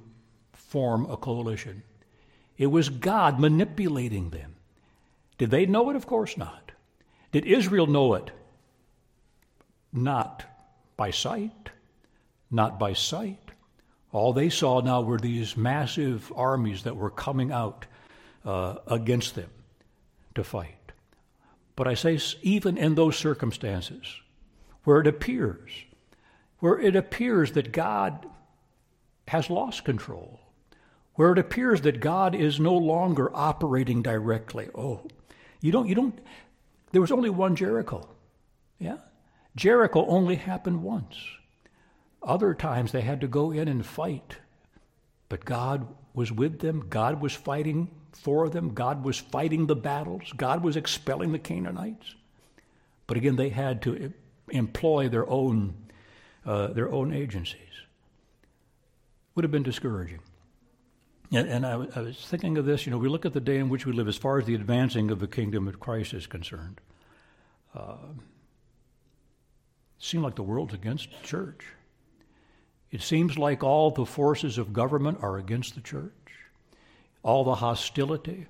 form 0.53 1.09
a 1.09 1.17
coalition. 1.17 1.83
It 2.57 2.67
was 2.67 2.89
God 2.89 3.39
manipulating 3.39 4.29
them. 4.31 4.55
Did 5.37 5.51
they 5.51 5.65
know 5.65 5.89
it? 5.89 5.95
Of 5.95 6.07
course 6.07 6.37
not. 6.37 6.71
Did 7.31 7.45
Israel 7.45 7.87
know 7.87 8.15
it? 8.15 8.31
Not 9.93 10.43
by 10.95 11.11
sight, 11.11 11.69
not 12.49 12.79
by 12.79 12.93
sight. 12.93 13.51
All 14.11 14.33
they 14.33 14.49
saw 14.49 14.81
now 14.81 15.01
were 15.01 15.19
these 15.19 15.55
massive 15.55 16.31
armies 16.35 16.83
that 16.83 16.95
were 16.95 17.11
coming 17.11 17.51
out 17.51 17.85
uh, 18.45 18.75
against 18.87 19.35
them 19.35 19.49
to 20.35 20.43
fight. 20.43 20.73
But 21.75 21.87
I 21.87 21.93
say, 21.93 22.19
even 22.41 22.77
in 22.77 22.95
those 22.95 23.17
circumstances, 23.17 24.21
where 24.83 24.99
it 24.99 25.07
appears, 25.07 25.69
where 26.59 26.79
it 26.79 26.95
appears 26.95 27.51
that 27.53 27.71
God 27.71 28.25
has 29.27 29.49
lost 29.49 29.83
control, 29.83 30.39
where 31.15 31.31
it 31.31 31.39
appears 31.39 31.81
that 31.81 31.99
God 31.99 32.33
is 32.35 32.59
no 32.59 32.75
longer 32.75 33.29
operating 33.35 34.01
directly. 34.01 34.69
Oh, 34.73 35.07
you 35.61 35.71
don't, 35.71 35.87
you 35.87 35.95
don't, 35.95 36.17
there 36.91 37.01
was 37.01 37.11
only 37.11 37.29
one 37.29 37.55
Jericho. 37.55 38.07
Yeah? 38.79 38.97
Jericho 39.55 40.05
only 40.07 40.35
happened 40.35 40.83
once. 40.83 41.17
Other 42.21 42.53
times 42.53 42.91
they 42.91 43.01
had 43.01 43.21
to 43.21 43.27
go 43.27 43.51
in 43.51 43.67
and 43.67 43.85
fight. 43.85 44.37
But 45.29 45.45
God 45.45 45.87
was 46.13 46.31
with 46.31 46.59
them. 46.59 46.87
God 46.89 47.21
was 47.21 47.33
fighting 47.33 47.89
for 48.11 48.49
them. 48.49 48.73
God 48.73 49.03
was 49.03 49.17
fighting 49.17 49.67
the 49.67 49.75
battles. 49.75 50.33
God 50.35 50.63
was 50.63 50.77
expelling 50.77 51.31
the 51.31 51.39
Canaanites. 51.39 52.15
But 53.05 53.17
again, 53.17 53.35
they 53.35 53.49
had 53.49 53.81
to 53.83 54.13
employ 54.49 55.09
their 55.09 55.29
own, 55.29 55.75
uh, 56.47 56.67
their 56.67 56.89
own 56.89 57.13
agencies. 57.13 57.61
Would 59.35 59.43
have 59.43 59.51
been 59.51 59.63
discouraging. 59.63 60.19
And, 61.31 61.47
and 61.47 61.65
I, 61.65 61.73
I, 61.95 62.01
was 62.01 62.25
thinking 62.25 62.57
of 62.57 62.65
this. 62.65 62.85
You 62.85 62.91
know, 62.91 62.97
we 62.97 63.09
look 63.09 63.25
at 63.25 63.33
the 63.33 63.41
day 63.41 63.57
in 63.57 63.67
which 63.67 63.85
we 63.85 63.91
live 63.91 64.07
as 64.07 64.15
far 64.15 64.39
as 64.39 64.45
the 64.45 64.55
advancing 64.55 65.11
of 65.11 65.19
the 65.19 65.27
kingdom 65.27 65.67
of 65.67 65.79
Christ 65.79 66.13
is 66.13 66.25
concerned. 66.25 66.79
Uh, 67.75 67.97
it 69.97 70.03
seems 70.03 70.23
like 70.23 70.35
the 70.35 70.43
world's 70.43 70.73
against 70.73 71.09
the 71.11 71.27
church. 71.27 71.65
It 72.91 73.01
seems 73.01 73.37
like 73.37 73.61
all 73.61 73.91
the 73.91 74.05
forces 74.05 74.57
of 74.57 74.71
government 74.71 75.19
are 75.21 75.37
against 75.37 75.75
the 75.75 75.81
church. 75.81 76.13
All 77.23 77.43
the 77.43 77.55
hostility, 77.55 78.47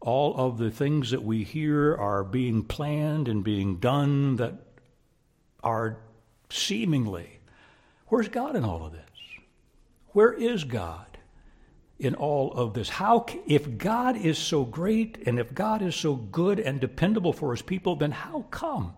all 0.00 0.34
of 0.38 0.56
the 0.56 0.70
things 0.70 1.10
that 1.10 1.22
we 1.22 1.44
hear 1.44 1.94
are 1.94 2.24
being 2.24 2.64
planned 2.64 3.28
and 3.28 3.44
being 3.44 3.76
done 3.76 4.36
that 4.36 4.54
are 5.62 5.98
seemingly. 6.48 7.38
Where's 8.08 8.28
God 8.28 8.56
in 8.56 8.64
all 8.64 8.84
of 8.84 8.92
this? 8.92 9.02
Where 10.08 10.32
is 10.32 10.64
God 10.64 11.18
in 11.98 12.14
all 12.14 12.52
of 12.52 12.74
this? 12.74 12.88
How, 12.88 13.26
if 13.46 13.78
God 13.78 14.16
is 14.16 14.38
so 14.38 14.64
great 14.64 15.26
and 15.26 15.38
if 15.38 15.54
God 15.54 15.82
is 15.82 15.94
so 15.94 16.14
good 16.14 16.58
and 16.60 16.80
dependable 16.80 17.32
for 17.32 17.50
his 17.50 17.62
people, 17.62 17.96
then 17.96 18.12
how 18.12 18.42
come? 18.50 18.94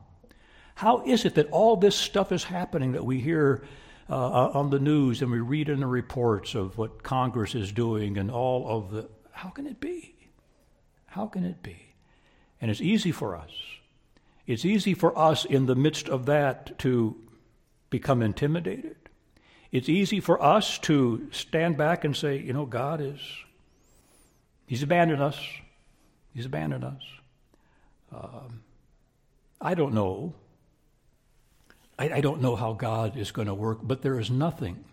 How 0.74 1.02
is 1.04 1.24
it 1.24 1.34
that 1.34 1.50
all 1.50 1.76
this 1.76 1.96
stuff 1.96 2.30
is 2.30 2.44
happening 2.44 2.92
that 2.92 3.04
we 3.04 3.20
hear 3.20 3.64
uh, 4.10 4.14
uh, 4.14 4.50
on 4.54 4.70
the 4.70 4.78
news 4.78 5.20
and 5.20 5.30
we 5.30 5.38
read 5.38 5.68
in 5.68 5.80
the 5.80 5.86
reports 5.86 6.54
of 6.54 6.78
what 6.78 7.02
Congress 7.02 7.54
is 7.54 7.72
doing 7.72 8.16
and 8.16 8.30
all 8.30 8.66
of 8.66 8.90
the. 8.90 9.06
How 9.32 9.50
can 9.50 9.66
it 9.66 9.80
be? 9.80 10.14
How 11.04 11.26
can 11.26 11.44
it 11.44 11.62
be? 11.62 11.94
And 12.58 12.70
it's 12.70 12.80
easy 12.80 13.12
for 13.12 13.36
us. 13.36 13.50
It's 14.46 14.64
easy 14.64 14.94
for 14.94 15.18
us 15.18 15.44
in 15.44 15.66
the 15.66 15.74
midst 15.74 16.08
of 16.08 16.24
that 16.24 16.78
to 16.78 17.16
become 17.90 18.22
intimidated. 18.22 18.96
It's 19.70 19.88
easy 19.88 20.20
for 20.20 20.42
us 20.42 20.78
to 20.80 21.28
stand 21.30 21.76
back 21.76 22.04
and 22.04 22.16
say, 22.16 22.38
you 22.38 22.52
know, 22.52 22.66
God 22.66 23.00
is, 23.00 23.20
He's 24.66 24.82
abandoned 24.82 25.22
us. 25.22 25.38
He's 26.34 26.46
abandoned 26.46 26.84
us. 26.84 27.02
Um, 28.12 28.62
I 29.60 29.74
don't 29.74 29.94
know 29.94 30.34
I, 31.98 32.10
I 32.14 32.20
don't 32.20 32.40
know 32.40 32.56
how 32.56 32.72
God 32.74 33.16
is 33.16 33.32
going 33.32 33.48
to 33.48 33.54
work, 33.54 33.80
but 33.82 34.02
there 34.02 34.20
is 34.20 34.30
nothing. 34.30 34.84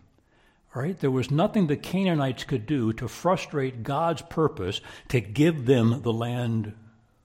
Right? 0.74 1.00
There 1.00 1.12
was 1.12 1.32
nothing 1.32 1.68
the 1.68 1.78
Canaanites 1.78 2.44
could 2.44 2.66
do 2.66 2.92
to 2.94 3.08
frustrate 3.08 3.84
God's 3.84 4.22
purpose 4.24 4.82
to 5.08 5.22
give 5.22 5.66
them 5.66 6.02
the 6.02 6.12
land 6.12 6.74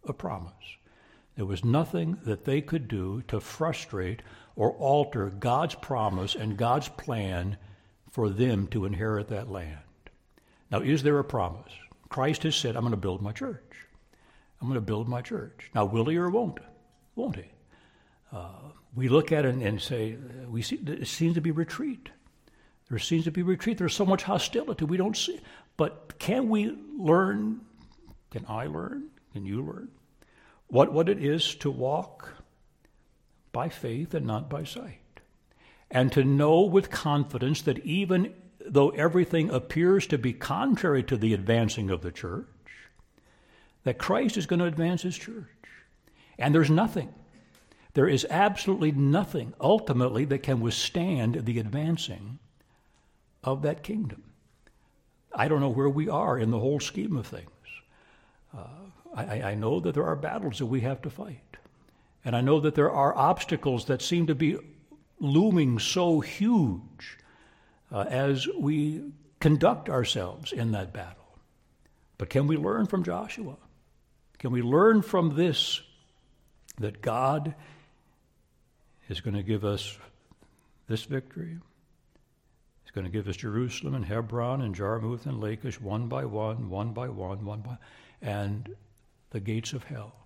of 0.05 0.19
promise. 0.19 0.53
There 1.35 1.47
was 1.47 1.65
nothing 1.65 2.19
that 2.25 2.45
they 2.45 2.61
could 2.61 2.87
do 2.87 3.23
to 3.27 3.41
frustrate 3.41 4.23
or 4.57 4.73
alter 4.73 5.31
God's 5.31 5.75
promise 5.75 6.35
and 6.35 6.57
God's 6.57 6.89
plan 6.89 7.57
for 8.11 8.29
them 8.29 8.67
to 8.69 8.85
inherit 8.85 9.29
that 9.29 9.51
land. 9.51 9.79
Now, 10.71 10.81
is 10.81 11.03
there 11.03 11.19
a 11.19 11.25
promise? 11.25 11.73
Christ 12.09 12.43
has 12.43 12.57
said, 12.57 12.77
I'm 12.77 12.83
going 12.83 12.91
to 12.93 12.97
build 12.97 13.23
my 13.23 13.33
church. 13.33 13.63
I'm 14.61 14.69
going 14.69 14.77
to 14.77 14.81
build 14.81 15.09
my 15.09 15.23
church. 15.23 15.71
Now, 15.75 15.85
will 15.85 16.05
he 16.07 16.17
or 16.17 16.29
won't? 16.29 16.59
Won't 17.15 17.37
he? 17.37 17.45
Uh, 18.33 18.49
we 18.95 19.09
look 19.09 19.33
at 19.33 19.45
it 19.45 19.55
and 19.55 19.81
say, 19.81 20.17
we 20.49 20.63
see, 20.63 20.77
it 20.77 21.07
seems 21.07 21.35
to 21.35 21.41
be 21.41 21.51
retreat. 21.51 22.11
There 22.89 22.99
seems 22.99 23.25
to 23.25 23.31
be 23.31 23.43
retreat. 23.43 23.79
There's 23.79 23.95
so 23.95 24.05
much 24.05 24.25
hostility. 24.25 24.85
We 24.85 24.97
don't 24.97 25.17
see. 25.17 25.41
But 25.77 26.19
can 26.19 26.49
we 26.49 26.77
learn? 26.99 27.61
Can 28.31 28.45
I 28.49 28.67
learn? 28.67 29.09
Can 29.33 29.47
you 29.47 29.65
learn? 29.65 29.89
What, 30.67 30.93
what 30.93 31.09
it 31.09 31.23
is 31.23 31.55
to 31.57 31.71
walk 31.71 32.29
by 33.53 33.69
faith 33.69 34.15
and 34.15 34.27
not 34.27 34.49
by 34.49 34.65
sight. 34.65 34.99
And 35.91 36.13
to 36.13 36.25
know 36.25 36.61
with 36.63 36.91
confidence 36.91 37.63
that 37.63 37.85
even 37.85 38.35
though 38.65 38.91
everything 38.91 39.51
appears 39.51 40.07
to 40.09 40.19
be 40.19 40.33
contrary 40.33 41.03
to 41.05 41.17
the 41.17 41.35
advancing 41.35 41.91
of 41.91 42.03
the 42.03 42.13
church, 42.13 42.47
that 43.85 43.99
Christ 43.99 44.37
is 44.37 44.47
going 44.47 44.61
to 44.61 44.67
advance 44.67 45.03
his 45.03 45.17
church. 45.17 45.47
And 46.39 46.55
there's 46.55 46.71
nothing 46.71 47.13
there 47.95 48.09
is 48.09 48.27
absolutely 48.31 48.93
nothing 48.93 49.53
ultimately 49.61 50.25
that 50.27 50.43
can 50.43 50.61
withstand 50.61 51.45
the 51.45 51.59
advancing 51.59 52.39
of 53.43 53.63
that 53.63 53.83
kingdom. 53.83 54.23
I 55.35 55.49
don't 55.49 55.61
know 55.61 55.71
where 55.71 55.89
we 55.89 56.09
are 56.09 56.39
in 56.39 56.51
the 56.51 56.59
whole 56.59 56.81
scheme 56.81 57.17
of 57.17 57.27
things. 57.27 57.51
Uh, 58.57 58.67
I, 59.15 59.43
I, 59.43 59.55
know 59.55 59.81
that 59.81 59.95
there 59.95 60.05
are 60.05 60.17
battles 60.17 60.59
that 60.59 60.67
we 60.67 60.81
have 60.81 61.03
to 61.03 61.11
fight. 61.11 61.57
And 62.25 62.37
I 62.37 62.41
know 62.41 62.61
that 62.61 62.75
there 62.75 62.91
are 62.91 63.17
obstacles 63.17 63.87
that 63.87 64.03
seem 64.03 64.27
to 64.27 64.35
be 64.35 64.59
looming 65.19 65.79
so 65.79 66.21
huge 66.21 67.19
uh, 67.91 68.05
as 68.09 68.47
we 68.59 69.03
conduct 69.41 69.89
ourselves 69.89 70.53
in 70.53 70.73
that 70.73 70.93
battle. 70.93 71.17
But 72.19 72.29
can 72.29 72.47
we 72.47 72.57
learn 72.57 72.87
from 72.87 73.05
Joshua? 73.05 73.57
Can 74.39 74.51
we 74.51 74.63
learn 74.63 75.03
from 75.03 75.35
this 75.35 75.81
that 76.79 77.03
God 77.03 77.55
is 79.09 79.21
going 79.21 79.35
to 79.35 79.43
give 79.43 79.65
us 79.65 79.99
this 80.89 81.05
victory. 81.05 81.59
He's 82.83 82.91
going 82.91 83.05
to 83.05 83.11
give 83.11 83.29
us 83.29 83.37
Jerusalem 83.37 83.95
and 83.95 84.05
Hebron 84.05 84.63
and 84.63 84.75
Jarmuth 84.75 85.27
and 85.27 85.41
Lachish 85.41 85.81
one 85.81 86.09
by 86.09 86.25
one, 86.25 86.71
one 86.71 86.93
by 86.93 87.09
one, 87.09 87.45
one 87.45 87.61
by, 87.61 87.77
and 88.23 88.75
the 89.31 89.41
gates 89.41 89.73
of 89.73 89.85
hell. 89.85 90.20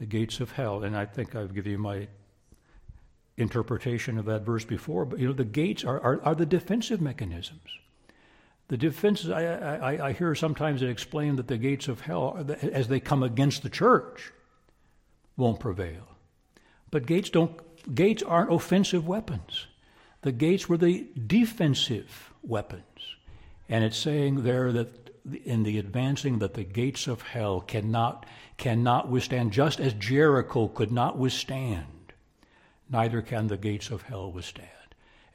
The 0.00 0.06
gates 0.06 0.40
of 0.40 0.50
hell. 0.52 0.82
And 0.82 0.96
I 0.96 1.04
think 1.04 1.36
I've 1.36 1.54
given 1.54 1.70
you 1.72 1.78
my 1.78 2.08
interpretation 3.36 4.18
of 4.18 4.24
that 4.26 4.42
verse 4.42 4.64
before, 4.64 5.04
but 5.04 5.18
you 5.18 5.26
know, 5.26 5.32
the 5.32 5.44
gates 5.44 5.84
are, 5.84 6.00
are, 6.00 6.20
are 6.22 6.34
the 6.34 6.46
defensive 6.46 7.00
mechanisms. 7.00 7.70
The 8.68 8.76
defenses, 8.76 9.30
I, 9.30 9.44
I, 9.44 10.08
I 10.08 10.12
hear 10.12 10.34
sometimes 10.34 10.82
it 10.82 10.90
explained 10.90 11.38
that 11.38 11.48
the 11.48 11.58
gates 11.58 11.88
of 11.88 12.02
hell, 12.02 12.46
as 12.62 12.88
they 12.88 13.00
come 13.00 13.22
against 13.22 13.62
the 13.62 13.70
church, 13.70 14.32
won't 15.36 15.58
prevail. 15.58 16.06
But 16.90 17.06
gates 17.06 17.30
don't 17.30 17.58
gates 17.94 18.22
aren't 18.22 18.52
offensive 18.52 19.06
weapons. 19.06 19.66
The 20.22 20.32
gates 20.32 20.68
were 20.68 20.76
the 20.76 21.06
defensive 21.26 22.32
weapons. 22.42 23.16
And 23.68 23.84
it's 23.84 23.96
saying 23.96 24.42
there 24.42 24.70
that 24.72 25.09
in 25.44 25.62
the 25.62 25.78
advancing 25.78 26.38
that 26.38 26.54
the 26.54 26.64
gates 26.64 27.06
of 27.06 27.22
hell 27.22 27.60
cannot 27.60 28.26
cannot 28.56 29.08
withstand 29.08 29.52
just 29.52 29.80
as 29.80 29.94
Jericho 29.94 30.68
could 30.68 30.92
not 30.92 31.16
withstand 31.18 32.12
neither 32.90 33.22
can 33.22 33.46
the 33.46 33.56
gates 33.56 33.90
of 33.90 34.02
hell 34.02 34.30
withstand. 34.30 34.68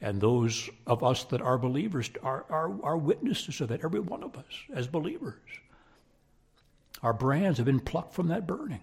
And 0.00 0.20
those 0.20 0.68
of 0.86 1.02
us 1.02 1.24
that 1.24 1.40
are 1.40 1.58
believers 1.58 2.10
are, 2.22 2.44
are, 2.50 2.72
are 2.82 2.96
witnesses 2.98 3.60
of 3.60 3.68
that 3.68 3.82
every 3.82 4.00
one 4.00 4.22
of 4.22 4.36
us 4.36 4.44
as 4.72 4.86
believers. 4.86 5.40
Our 7.02 7.14
brands 7.14 7.58
have 7.58 7.66
been 7.66 7.80
plucked 7.80 8.12
from 8.12 8.28
that 8.28 8.46
burning 8.46 8.82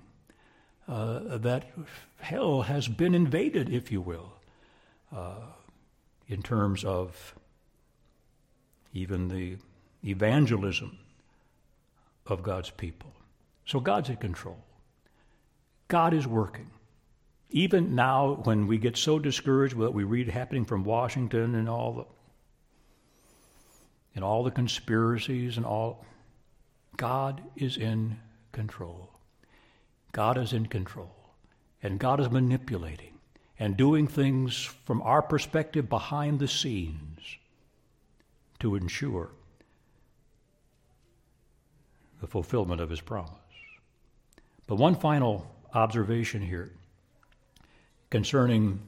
uh, 0.87 1.37
that 1.37 1.71
hell 2.19 2.63
has 2.63 2.87
been 2.87 3.15
invaded, 3.15 3.69
if 3.69 3.91
you 3.91 4.01
will, 4.01 4.33
uh, 5.15 5.45
in 6.27 6.41
terms 6.41 6.83
of 6.83 7.35
even 8.93 9.27
the 9.27 9.57
evangelism 10.05 10.97
of 12.27 12.43
God's 12.43 12.69
people. 12.69 13.11
So 13.65 13.79
God's 13.79 14.09
in 14.09 14.17
control. 14.17 14.57
God 15.87 16.13
is 16.13 16.27
working. 16.27 16.69
Even 17.49 17.95
now, 17.95 18.41
when 18.43 18.67
we 18.67 18.77
get 18.77 18.97
so 18.97 19.19
discouraged 19.19 19.75
with 19.75 19.87
what 19.87 19.93
we 19.93 20.03
read 20.03 20.27
happening 20.27 20.65
from 20.65 20.83
Washington 20.83 21.55
and 21.55 21.69
all 21.69 21.93
the 21.93 22.05
and 24.15 24.23
all 24.23 24.43
the 24.43 24.51
conspiracies 24.51 25.57
and 25.57 25.65
all, 25.65 26.05
God 26.97 27.41
is 27.55 27.77
in 27.77 28.17
control. 28.51 29.09
God 30.11 30.37
is 30.37 30.53
in 30.53 30.67
control. 30.67 31.15
And 31.81 31.99
God 31.99 32.19
is 32.19 32.29
manipulating 32.29 33.19
and 33.59 33.75
doing 33.75 34.07
things 34.07 34.63
from 34.85 35.01
our 35.01 35.21
perspective 35.21 35.89
behind 35.89 36.39
the 36.39 36.47
scenes 36.47 37.37
to 38.59 38.75
ensure 38.75 39.31
the 42.23 42.27
fulfillment 42.27 42.79
of 42.79 42.89
his 42.89 43.01
promise. 43.01 43.33
But 44.65 44.77
one 44.77 44.95
final 44.95 45.45
observation 45.73 46.41
here 46.41 46.71
concerning 48.09 48.79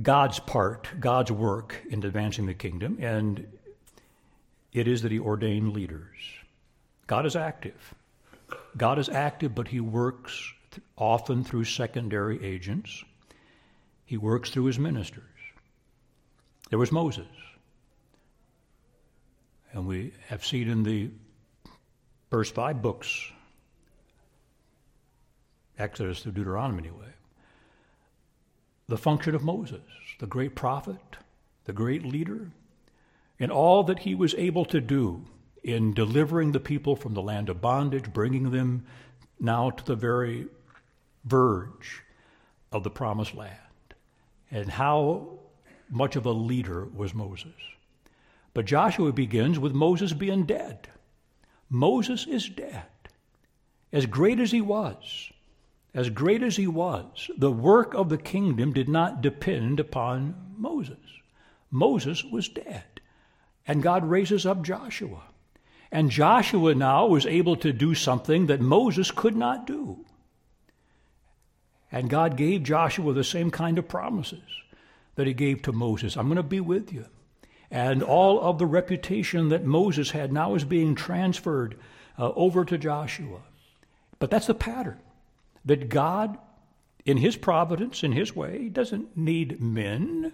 God's 0.00 0.38
part, 0.38 0.88
God's 0.98 1.30
work 1.30 1.78
in 1.90 2.02
advancing 2.02 2.46
the 2.46 2.54
kingdom, 2.54 2.96
and 3.02 3.46
it 4.72 4.88
is 4.88 5.02
that 5.02 5.12
he 5.12 5.18
ordained 5.18 5.74
leaders. 5.74 6.16
God 7.06 7.26
is 7.26 7.36
active. 7.36 7.94
God 8.78 8.98
is 8.98 9.10
active, 9.10 9.54
but 9.54 9.68
he 9.68 9.80
works 9.80 10.54
often 10.96 11.44
through 11.44 11.64
secondary 11.64 12.42
agents. 12.42 13.04
He 14.06 14.16
works 14.16 14.48
through 14.48 14.64
his 14.64 14.78
ministers. 14.78 15.24
There 16.70 16.78
was 16.78 16.90
Moses. 16.90 17.26
And 19.72 19.86
we 19.86 20.14
have 20.28 20.46
seen 20.46 20.70
in 20.70 20.82
the 20.82 21.10
first 22.30 22.54
five 22.54 22.82
books, 22.82 23.30
Exodus 25.78 26.22
to 26.22 26.30
Deuteronomy 26.30 26.88
anyway, 26.88 27.12
the 28.88 28.96
function 28.96 29.34
of 29.34 29.42
Moses, 29.42 29.80
the 30.18 30.26
great 30.26 30.54
prophet, 30.54 31.16
the 31.64 31.72
great 31.72 32.04
leader, 32.04 32.50
and 33.38 33.50
all 33.50 33.82
that 33.84 34.00
he 34.00 34.14
was 34.14 34.34
able 34.34 34.64
to 34.64 34.80
do 34.80 35.24
in 35.62 35.92
delivering 35.92 36.52
the 36.52 36.60
people 36.60 36.96
from 36.96 37.14
the 37.14 37.22
land 37.22 37.48
of 37.48 37.60
bondage, 37.60 38.12
bringing 38.12 38.50
them 38.50 38.86
now 39.40 39.70
to 39.70 39.84
the 39.84 39.96
very 39.96 40.46
verge 41.24 42.02
of 42.72 42.84
the 42.84 42.90
promised 42.90 43.34
land, 43.34 43.50
and 44.50 44.70
how 44.70 45.38
much 45.90 46.16
of 46.16 46.24
a 46.24 46.32
leader 46.32 46.84
was 46.84 47.14
Moses. 47.14 47.54
But 48.54 48.64
Joshua 48.64 49.12
begins 49.12 49.58
with 49.58 49.72
Moses 49.72 50.12
being 50.12 50.44
dead. 50.44 50.88
Moses 51.68 52.26
is 52.26 52.48
dead. 52.48 52.84
As 53.92 54.06
great 54.06 54.40
as 54.40 54.52
he 54.52 54.60
was, 54.60 55.30
as 55.94 56.10
great 56.10 56.42
as 56.42 56.56
he 56.56 56.66
was, 56.66 57.30
the 57.38 57.50
work 57.50 57.94
of 57.94 58.08
the 58.08 58.18
kingdom 58.18 58.72
did 58.72 58.88
not 58.88 59.22
depend 59.22 59.80
upon 59.80 60.34
Moses. 60.56 60.98
Moses 61.70 62.22
was 62.24 62.48
dead. 62.48 62.84
And 63.66 63.82
God 63.82 64.08
raises 64.08 64.46
up 64.46 64.62
Joshua. 64.62 65.22
And 65.90 66.10
Joshua 66.10 66.74
now 66.74 67.06
was 67.06 67.26
able 67.26 67.56
to 67.56 67.72
do 67.72 67.94
something 67.94 68.46
that 68.46 68.60
Moses 68.60 69.10
could 69.10 69.36
not 69.36 69.66
do. 69.66 70.04
And 71.90 72.10
God 72.10 72.36
gave 72.36 72.62
Joshua 72.62 73.12
the 73.12 73.24
same 73.24 73.50
kind 73.50 73.78
of 73.78 73.88
promises 73.88 74.42
that 75.14 75.26
he 75.26 75.32
gave 75.32 75.62
to 75.62 75.72
Moses 75.72 76.16
I'm 76.16 76.26
going 76.26 76.36
to 76.36 76.42
be 76.42 76.60
with 76.60 76.92
you. 76.92 77.06
And 77.76 78.02
all 78.02 78.40
of 78.40 78.56
the 78.56 78.64
reputation 78.64 79.50
that 79.50 79.66
Moses 79.66 80.12
had 80.12 80.32
now 80.32 80.54
is 80.54 80.64
being 80.64 80.94
transferred 80.94 81.76
uh, 82.18 82.32
over 82.32 82.64
to 82.64 82.78
Joshua. 82.78 83.40
But 84.18 84.30
that's 84.30 84.46
the 84.46 84.54
pattern 84.54 84.98
that 85.62 85.90
God, 85.90 86.38
in 87.04 87.18
his 87.18 87.36
providence, 87.36 88.02
in 88.02 88.12
his 88.12 88.34
way, 88.34 88.70
doesn't 88.70 89.14
need 89.14 89.60
men. 89.60 90.32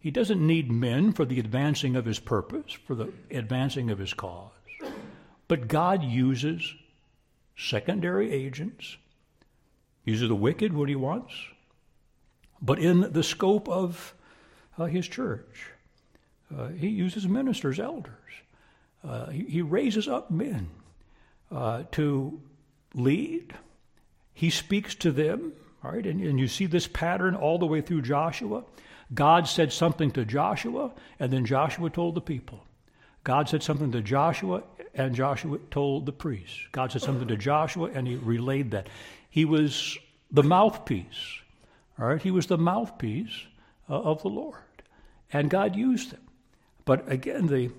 He 0.00 0.10
doesn't 0.10 0.46
need 0.46 0.70
men 0.70 1.14
for 1.14 1.24
the 1.24 1.40
advancing 1.40 1.96
of 1.96 2.04
his 2.04 2.18
purpose, 2.18 2.72
for 2.72 2.94
the 2.94 3.10
advancing 3.30 3.90
of 3.90 3.98
his 3.98 4.12
cause. 4.12 4.50
But 5.48 5.66
God 5.66 6.04
uses 6.04 6.74
secondary 7.56 8.30
agents, 8.32 8.98
uses 10.04 10.28
the 10.28 10.34
wicked 10.34 10.74
what 10.74 10.90
he 10.90 10.94
wants, 10.94 11.32
but 12.60 12.78
in 12.78 13.14
the 13.14 13.22
scope 13.22 13.66
of 13.66 14.12
uh, 14.76 14.84
his 14.84 15.08
church. 15.08 15.70
Uh, 16.56 16.68
he 16.68 16.88
uses 16.88 17.28
ministers, 17.28 17.78
elders. 17.78 18.14
Uh, 19.06 19.26
he, 19.30 19.44
he, 19.44 19.62
raises 19.62 20.08
up 20.08 20.30
men 20.30 20.68
uh, 21.50 21.84
to 21.92 22.40
lead. 22.94 23.54
He 24.34 24.50
speaks 24.50 24.94
to 24.96 25.12
them, 25.12 25.52
all 25.82 25.92
right? 25.92 26.04
And, 26.06 26.20
and 26.20 26.38
you 26.38 26.48
see 26.48 26.66
this 26.66 26.86
pattern 26.86 27.34
all 27.34 27.58
the 27.58 27.66
way 27.66 27.80
through 27.80 28.02
Joshua. 28.02 28.64
God 29.14 29.48
said 29.48 29.72
something 29.72 30.10
to 30.12 30.24
Joshua, 30.24 30.92
and 31.18 31.32
then 31.32 31.46
Joshua 31.46 31.88
told 31.90 32.14
the 32.14 32.20
people. 32.20 32.64
God 33.24 33.48
said 33.48 33.62
something 33.62 33.92
to 33.92 34.00
Joshua, 34.00 34.62
and 34.94 35.14
Joshua 35.14 35.58
told 35.70 36.06
the 36.06 36.12
priests. 36.12 36.60
God 36.72 36.92
said 36.92 37.02
something 37.02 37.28
to 37.28 37.36
Joshua, 37.36 37.90
and 37.92 38.06
he 38.06 38.16
relayed 38.16 38.70
that. 38.72 38.88
He 39.28 39.44
was 39.44 39.98
the 40.30 40.42
mouthpiece, 40.42 41.40
all 41.98 42.08
right? 42.08 42.22
He 42.22 42.30
was 42.30 42.46
the 42.46 42.58
mouthpiece 42.58 43.46
uh, 43.88 44.00
of 44.00 44.22
the 44.22 44.28
Lord, 44.28 44.56
and 45.32 45.50
God 45.50 45.76
used 45.76 46.12
him. 46.12 46.20
But 46.84 47.10
again, 47.10 47.46
the, 47.46 47.70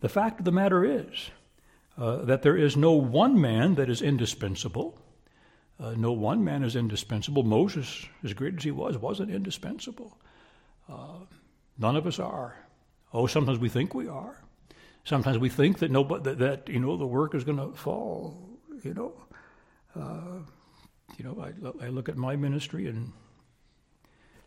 the 0.00 0.08
fact 0.08 0.40
of 0.40 0.44
the 0.44 0.52
matter 0.52 0.84
is 0.84 1.30
uh, 1.98 2.24
that 2.24 2.42
there 2.42 2.56
is 2.56 2.76
no 2.76 2.92
one 2.92 3.40
man 3.40 3.74
that 3.74 3.90
is 3.90 4.02
indispensable. 4.02 4.98
Uh, 5.78 5.94
no 5.96 6.12
one 6.12 6.44
man 6.44 6.62
is 6.62 6.76
indispensable. 6.76 7.42
Moses, 7.42 8.06
as 8.22 8.34
great 8.34 8.56
as 8.56 8.64
he 8.64 8.70
was, 8.70 8.98
wasn't 8.98 9.30
indispensable. 9.30 10.18
Uh, 10.88 11.20
none 11.78 11.96
of 11.96 12.06
us 12.06 12.18
are. 12.18 12.56
Oh, 13.12 13.26
sometimes 13.26 13.58
we 13.58 13.68
think 13.68 13.94
we 13.94 14.08
are. 14.08 14.42
Sometimes 15.04 15.38
we 15.38 15.48
think 15.48 15.78
that 15.78 15.90
nobody 15.90 16.22
that, 16.24 16.38
that 16.38 16.68
you 16.68 16.78
know 16.78 16.96
the 16.96 17.06
work 17.06 17.34
is 17.34 17.44
going 17.44 17.58
to 17.58 17.76
fall. 17.76 18.36
You 18.82 18.94
know, 18.94 19.12
uh, 19.96 20.40
you 21.16 21.24
know. 21.24 21.42
I, 21.42 21.86
I 21.86 21.88
look 21.88 22.08
at 22.08 22.16
my 22.16 22.36
ministry 22.36 22.86
and 22.86 23.12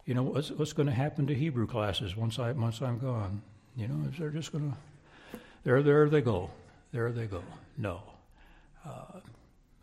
you 0.05 0.13
know, 0.13 0.23
what's, 0.23 0.51
what's 0.51 0.73
going 0.73 0.87
to 0.87 0.93
happen 0.93 1.27
to 1.27 1.35
Hebrew 1.35 1.67
classes 1.67 2.15
once, 2.15 2.39
I, 2.39 2.51
once 2.51 2.81
I'm 2.81 2.99
gone? 2.99 3.41
You 3.75 3.87
know, 3.87 4.09
they're 4.17 4.29
just 4.29 4.51
going 4.51 4.71
to, 4.71 5.39
there, 5.63 5.81
there 5.81 6.09
they 6.09 6.21
go. 6.21 6.49
There 6.91 7.11
they 7.11 7.25
go. 7.25 7.43
No. 7.77 8.01
Uh, 8.85 9.19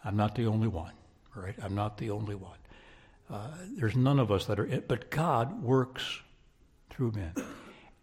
I'm 0.04 0.16
not 0.16 0.34
the 0.34 0.46
only 0.46 0.68
one, 0.68 0.92
right? 1.34 1.54
I'm 1.62 1.74
not 1.74 1.98
the 1.98 2.10
only 2.10 2.34
one. 2.34 2.58
Uh, 3.30 3.48
there's 3.76 3.96
none 3.96 4.18
of 4.18 4.30
us 4.30 4.46
that 4.46 4.58
are, 4.58 4.66
it, 4.66 4.88
but 4.88 5.10
God 5.10 5.62
works 5.62 6.20
through 6.90 7.12
men. 7.12 7.32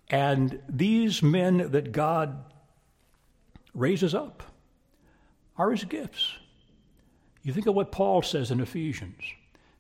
And 0.10 0.60
these 0.70 1.22
men 1.22 1.72
that 1.72 1.92
God 1.92 2.44
raises 3.74 4.16
up 4.16 4.44
are 5.58 5.72
his 5.72 5.84
gifts. 5.84 6.34
You 7.44 7.54
think 7.54 7.68
of 7.68 7.76
what 7.76 7.92
Paul 7.92 8.22
says 8.22 8.52
in 8.52 8.60
Ephesians. 8.60 9.24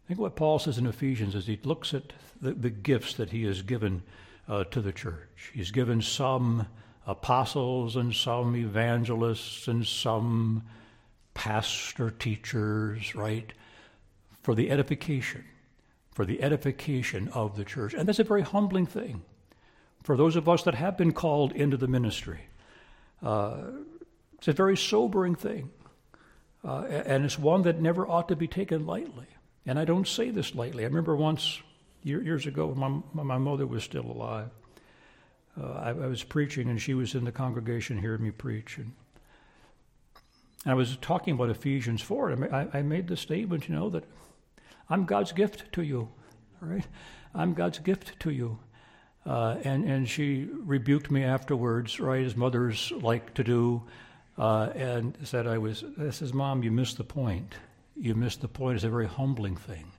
Think 0.07 0.19
what 0.19 0.37
Paul 0.37 0.57
says 0.57 0.77
in 0.77 0.85
Ephesians 0.85 1.35
as 1.35 1.47
he 1.47 1.59
looks 1.63 1.93
at 1.93 2.13
the, 2.41 2.53
the 2.53 2.69
gifts 2.69 3.15
that 3.15 3.31
he 3.31 3.43
has 3.43 3.61
given 3.61 4.03
uh, 4.47 4.63
to 4.65 4.81
the 4.81 4.93
church. 4.93 5.51
He's 5.53 5.71
given 5.71 6.01
some 6.01 6.67
apostles 7.05 7.97
and 7.97 8.13
some 8.13 8.55
evangelists 8.55 9.67
and 9.67 9.85
some 9.85 10.63
pastor 11.33 12.09
teachers, 12.09 13.15
right? 13.15 13.51
For 14.43 14.55
the 14.55 14.71
edification, 14.71 15.43
for 16.13 16.25
the 16.25 16.41
edification 16.41 17.27
of 17.29 17.57
the 17.57 17.65
church. 17.65 17.93
And 17.93 18.07
that's 18.07 18.19
a 18.19 18.23
very 18.23 18.43
humbling 18.43 18.85
thing 18.85 19.23
for 20.03 20.15
those 20.15 20.37
of 20.37 20.47
us 20.47 20.63
that 20.63 20.75
have 20.75 20.97
been 20.97 21.11
called 21.11 21.51
into 21.51 21.75
the 21.75 21.87
ministry. 21.87 22.39
Uh, 23.21 23.57
it's 24.37 24.47
a 24.47 24.53
very 24.53 24.77
sobering 24.77 25.35
thing. 25.35 25.69
Uh, 26.63 26.83
and 26.83 27.25
it's 27.25 27.37
one 27.37 27.63
that 27.63 27.81
never 27.81 28.07
ought 28.07 28.29
to 28.29 28.35
be 28.35 28.47
taken 28.47 28.85
lightly. 28.85 29.27
And 29.67 29.77
I 29.77 29.83
don't 29.83 30.07
say 30.07 30.31
this 30.31 30.55
lightly. 30.55 30.85
I 30.85 30.87
remember 30.87 31.15
once, 31.15 31.61
years 32.01 32.45
ago, 32.47 32.73
my, 32.73 33.23
my 33.23 33.37
mother 33.37 33.67
was 33.67 33.83
still 33.83 34.05
alive. 34.05 34.49
Uh, 35.61 35.71
I, 35.73 35.89
I, 35.89 36.07
was 36.07 36.23
preaching, 36.23 36.69
and 36.69 36.81
she 36.81 36.93
was 36.93 37.15
in 37.15 37.25
the 37.25 37.33
congregation 37.33 37.99
hearing 37.99 38.23
me 38.23 38.31
preach. 38.31 38.77
And, 38.77 38.93
and 40.63 40.71
I 40.71 40.75
was 40.75 40.97
talking 41.01 41.33
about 41.33 41.49
Ephesians 41.49 42.01
4. 42.01 42.47
I, 42.53 42.67
I 42.77 42.81
made 42.81 43.07
the 43.07 43.17
statement, 43.17 43.67
you 43.67 43.75
know, 43.75 43.89
that 43.89 44.05
I'm 44.89 45.03
God's 45.03 45.33
gift 45.33 45.69
to 45.73 45.81
you, 45.81 46.07
right? 46.61 46.87
I'm 47.35 47.53
God's 47.53 47.79
gift 47.79 48.17
to 48.21 48.31
you. 48.31 48.59
Uh, 49.25 49.57
and, 49.65 49.83
and 49.83 50.07
she 50.07 50.47
rebuked 50.53 51.11
me 51.11 51.25
afterwards, 51.25 51.99
right, 51.99 52.23
as 52.23 52.37
mothers 52.37 52.93
like 53.01 53.33
to 53.33 53.43
do, 53.43 53.83
uh, 54.37 54.69
and 54.75 55.17
said, 55.23 55.45
I 55.45 55.57
was, 55.57 55.83
I 55.99 56.11
says, 56.11 56.33
Mom, 56.33 56.63
you 56.63 56.71
missed 56.71 56.95
the 56.95 57.03
point 57.03 57.53
you 57.99 58.15
miss 58.15 58.35
the 58.35 58.47
point. 58.47 58.75
It's 58.75 58.83
a 58.83 58.89
very 58.89 59.07
humbling 59.07 59.55
thing 59.55 59.91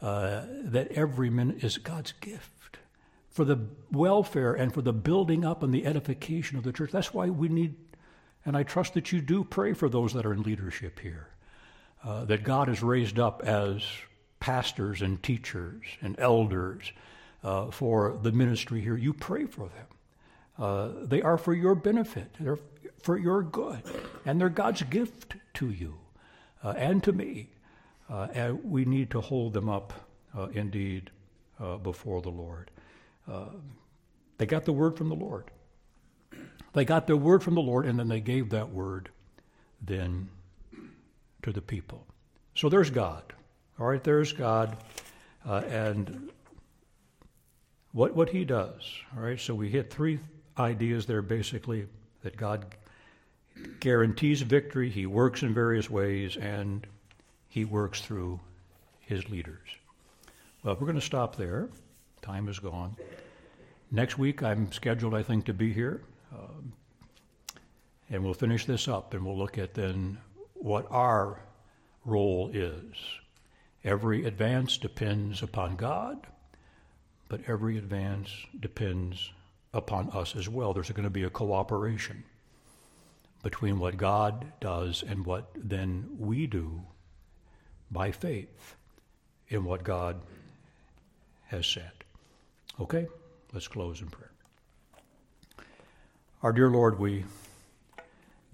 uh, 0.00 0.42
that 0.64 0.88
every 0.92 1.30
minute 1.30 1.62
is 1.62 1.78
God's 1.78 2.12
gift 2.20 2.78
for 3.30 3.44
the 3.44 3.58
welfare 3.90 4.54
and 4.54 4.72
for 4.72 4.82
the 4.82 4.92
building 4.92 5.44
up 5.44 5.62
and 5.62 5.72
the 5.72 5.86
edification 5.86 6.56
of 6.56 6.64
the 6.64 6.72
church. 6.72 6.90
That's 6.92 7.12
why 7.12 7.30
we 7.30 7.48
need, 7.48 7.74
and 8.44 8.56
I 8.56 8.62
trust 8.62 8.94
that 8.94 9.12
you 9.12 9.20
do 9.20 9.44
pray 9.44 9.72
for 9.72 9.88
those 9.88 10.12
that 10.12 10.26
are 10.26 10.32
in 10.32 10.42
leadership 10.42 11.00
here, 11.00 11.28
uh, 12.04 12.24
that 12.26 12.44
God 12.44 12.68
is 12.68 12.82
raised 12.82 13.18
up 13.18 13.42
as 13.44 13.82
pastors 14.40 15.02
and 15.02 15.22
teachers 15.22 15.84
and 16.00 16.14
elders 16.18 16.92
uh, 17.42 17.70
for 17.70 18.18
the 18.22 18.32
ministry 18.32 18.80
here. 18.80 18.96
You 18.96 19.12
pray 19.12 19.46
for 19.46 19.68
them. 19.68 19.86
Uh, 20.56 20.88
they 21.02 21.22
are 21.22 21.36
for 21.36 21.54
your 21.54 21.74
benefit. 21.74 22.36
They're 22.38 22.58
for 23.02 23.18
your 23.18 23.42
good, 23.42 23.82
and 24.24 24.40
they're 24.40 24.48
God's 24.48 24.82
gift 24.82 25.34
to 25.54 25.70
you 25.70 25.98
and 26.72 27.02
to 27.04 27.12
me. 27.12 27.48
Uh, 28.08 28.28
and 28.34 28.64
we 28.64 28.84
need 28.84 29.10
to 29.10 29.20
hold 29.20 29.52
them 29.52 29.68
up, 29.68 29.92
uh, 30.36 30.48
indeed, 30.52 31.10
uh, 31.58 31.76
before 31.78 32.20
the 32.20 32.30
Lord. 32.30 32.70
Uh, 33.30 33.46
they 34.36 34.46
got 34.46 34.64
the 34.64 34.72
word 34.72 34.96
from 34.96 35.08
the 35.08 35.14
Lord. 35.14 35.50
They 36.74 36.84
got 36.84 37.06
the 37.06 37.16
word 37.16 37.42
from 37.42 37.54
the 37.54 37.62
Lord, 37.62 37.86
and 37.86 37.98
then 37.98 38.08
they 38.08 38.20
gave 38.20 38.50
that 38.50 38.70
word 38.70 39.08
then 39.80 40.28
to 41.42 41.52
the 41.52 41.62
people. 41.62 42.06
So 42.54 42.68
there's 42.68 42.90
God. 42.90 43.22
All 43.78 43.86
right, 43.86 44.02
there's 44.02 44.32
God, 44.32 44.76
uh, 45.46 45.62
and 45.68 46.30
what 47.92 48.14
what 48.14 48.28
He 48.28 48.44
does. 48.44 48.82
All 49.16 49.22
right, 49.22 49.38
so 49.38 49.54
we 49.54 49.68
hit 49.68 49.90
three 49.90 50.18
ideas 50.58 51.06
there 51.06 51.22
basically 51.22 51.86
that 52.22 52.36
God 52.36 52.66
guarantees 53.80 54.42
victory. 54.42 54.90
He 54.90 55.06
works 55.06 55.42
in 55.42 55.54
various 55.54 55.88
ways, 55.90 56.36
and 56.36 56.86
He 57.48 57.64
works 57.64 58.00
through 58.00 58.40
His 59.00 59.28
leaders. 59.28 59.68
Well, 60.62 60.74
we're 60.74 60.86
going 60.86 60.94
to 60.94 61.04
stop 61.04 61.36
there. 61.36 61.68
Time 62.22 62.48
is 62.48 62.58
gone. 62.58 62.96
Next 63.90 64.18
week, 64.18 64.42
I'm 64.42 64.72
scheduled, 64.72 65.14
I 65.14 65.22
think, 65.22 65.44
to 65.44 65.54
be 65.54 65.72
here. 65.72 66.02
Um, 66.32 66.72
and 68.10 68.24
we'll 68.24 68.34
finish 68.34 68.64
this 68.64 68.88
up 68.88 69.14
and 69.14 69.24
we'll 69.24 69.36
look 69.36 69.58
at 69.58 69.74
then 69.74 70.18
what 70.54 70.86
our 70.90 71.40
role 72.04 72.50
is. 72.52 72.94
Every 73.84 74.24
advance 74.24 74.78
depends 74.78 75.42
upon 75.42 75.76
God, 75.76 76.26
but 77.28 77.40
every 77.46 77.76
advance 77.76 78.30
depends 78.58 79.30
upon 79.74 80.10
us 80.10 80.34
as 80.34 80.48
well. 80.48 80.72
There's 80.72 80.90
going 80.90 81.04
to 81.04 81.10
be 81.10 81.24
a 81.24 81.30
cooperation 81.30 82.24
between 83.44 83.78
what 83.78 83.98
God 83.98 84.46
does 84.58 85.04
and 85.06 85.24
what 85.24 85.50
then 85.54 86.08
we 86.18 86.48
do 86.48 86.80
by 87.90 88.10
faith 88.10 88.74
in 89.48 89.64
what 89.64 89.84
God 89.84 90.16
has 91.48 91.66
said. 91.66 91.92
Okay, 92.80 93.06
let's 93.52 93.68
close 93.68 94.00
in 94.00 94.08
prayer. 94.08 94.32
Our 96.42 96.52
dear 96.52 96.70
Lord, 96.70 96.98
we 96.98 97.24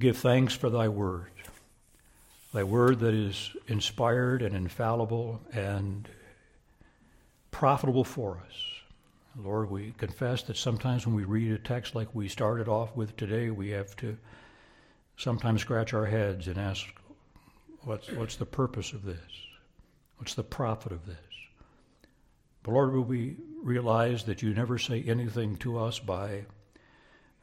give 0.00 0.18
thanks 0.18 0.54
for 0.54 0.68
thy 0.68 0.88
word, 0.88 1.30
thy 2.52 2.64
word 2.64 2.98
that 2.98 3.14
is 3.14 3.50
inspired 3.68 4.42
and 4.42 4.56
infallible 4.56 5.40
and 5.52 6.08
profitable 7.52 8.04
for 8.04 8.42
us. 8.44 8.54
Lord, 9.40 9.70
we 9.70 9.94
confess 9.98 10.42
that 10.42 10.56
sometimes 10.56 11.06
when 11.06 11.14
we 11.14 11.24
read 11.24 11.52
a 11.52 11.58
text 11.58 11.94
like 11.94 12.12
we 12.12 12.28
started 12.28 12.66
off 12.66 12.96
with 12.96 13.16
today, 13.16 13.50
we 13.50 13.70
have 13.70 13.94
to 13.96 14.18
sometimes 15.20 15.60
scratch 15.60 15.92
our 15.92 16.06
heads 16.06 16.48
and 16.48 16.58
ask, 16.58 16.86
what's, 17.84 18.10
what's 18.12 18.36
the 18.36 18.46
purpose 18.46 18.92
of 18.92 19.04
this? 19.04 19.18
What's 20.16 20.34
the 20.34 20.42
profit 20.42 20.92
of 20.92 21.06
this? 21.06 21.16
But 22.62 22.72
Lord, 22.72 22.92
will 22.94 23.02
we 23.02 23.36
realize 23.62 24.24
that 24.24 24.42
you 24.42 24.54
never 24.54 24.78
say 24.78 25.02
anything 25.06 25.56
to 25.58 25.78
us 25.78 25.98
by 25.98 26.46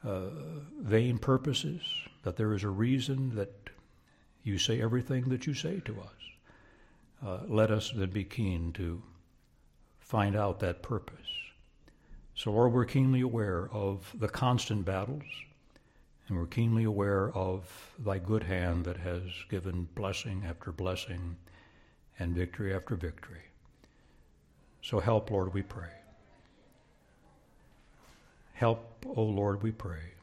uh, 0.03 0.29
vain 0.79 1.17
purposes, 1.17 1.81
that 2.23 2.35
there 2.35 2.53
is 2.53 2.63
a 2.63 2.69
reason 2.69 3.35
that 3.35 3.51
you 4.43 4.57
say 4.57 4.81
everything 4.81 5.29
that 5.29 5.45
you 5.45 5.53
say 5.53 5.79
to 5.85 5.99
us. 5.99 7.25
Uh, 7.25 7.39
let 7.47 7.71
us 7.71 7.91
then 7.95 8.09
be 8.09 8.23
keen 8.23 8.71
to 8.73 9.01
find 9.99 10.35
out 10.35 10.59
that 10.59 10.81
purpose. 10.81 11.27
So, 12.35 12.51
Lord, 12.51 12.73
we're 12.73 12.85
keenly 12.85 13.21
aware 13.21 13.69
of 13.71 14.15
the 14.19 14.29
constant 14.29 14.85
battles, 14.85 15.23
and 16.27 16.37
we're 16.37 16.45
keenly 16.45 16.83
aware 16.83 17.31
of 17.31 17.93
thy 17.99 18.19
good 18.19 18.43
hand 18.43 18.85
that 18.85 18.97
has 18.97 19.21
given 19.49 19.87
blessing 19.95 20.43
after 20.47 20.71
blessing 20.71 21.37
and 22.19 22.35
victory 22.35 22.73
after 22.73 22.95
victory. 22.95 23.41
So 24.81 24.99
help, 24.99 25.31
Lord, 25.31 25.53
we 25.53 25.61
pray. 25.61 25.89
Help, 28.53 29.05
O 29.15 29.23
Lord, 29.23 29.61
we 29.63 29.71
pray. 29.71 30.13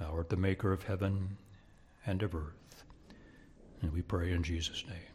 Thou 0.00 0.12
art 0.12 0.28
the 0.28 0.36
maker 0.36 0.72
of 0.72 0.82
heaven 0.82 1.36
and 2.06 2.22
of 2.22 2.34
earth. 2.34 2.84
And 3.82 3.92
we 3.92 4.02
pray 4.02 4.32
in 4.32 4.42
Jesus' 4.42 4.84
name. 4.86 5.07